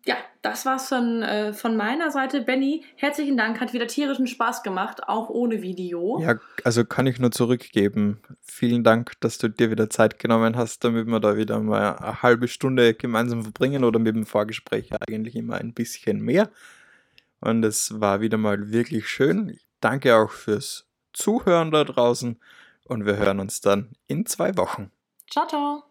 ja, 0.06 0.16
das 0.42 0.66
war's 0.66 0.88
von, 0.88 1.22
äh, 1.24 1.54
von 1.54 1.76
meiner 1.76 2.12
Seite. 2.12 2.42
Benny, 2.42 2.86
herzlichen 2.96 3.38
Dank. 3.38 3.60
Hat 3.60 3.74
wieder 3.74 3.88
tierischen 3.88 4.28
Spaß 4.28 4.64
gemacht, 4.64 5.08
auch 5.08 5.30
ohne 5.30 5.62
Video. 5.62 6.20
Ja, 6.22 6.40
also 6.64 6.86
kann 6.86 7.08
ich 7.08 7.20
nur 7.20 7.32
zurückgeben. 7.32 8.22
Vielen 8.42 8.84
Dank, 8.84 9.14
dass 9.20 9.38
du 9.38 9.50
dir 9.50 9.72
wieder 9.72 9.90
Zeit 9.90 10.20
genommen 10.20 10.56
hast, 10.56 10.84
damit 10.84 11.08
wir 11.08 11.20
da 11.20 11.36
wieder 11.36 11.60
mal 11.60 11.98
eine 11.98 12.22
halbe 12.22 12.48
Stunde 12.48 12.94
gemeinsam 12.94 13.44
verbringen 13.44 13.84
oder 13.84 14.00
mit 14.00 14.16
dem 14.16 14.26
Vorgespräch 14.26 14.92
eigentlich 15.08 15.36
immer 15.36 15.56
ein 15.56 15.74
bisschen 15.74 16.22
mehr. 16.22 16.50
Und 17.40 17.64
es 17.64 18.00
war 18.00 18.22
wieder 18.22 18.38
mal 18.38 18.72
wirklich 18.72 19.08
schön. 19.08 19.50
Ich 19.50 19.68
danke 19.82 20.16
auch 20.16 20.32
fürs 20.32 20.86
Zuhören 21.14 21.72
da 21.72 21.84
draußen 21.84 22.40
und 22.86 23.06
wir 23.06 23.18
hören 23.18 23.40
uns 23.40 23.62
dann 23.62 23.92
in 24.08 24.26
zwei 24.26 24.56
Wochen. 24.58 24.92
Ciao, 25.30 25.48
ciao. 25.48 25.84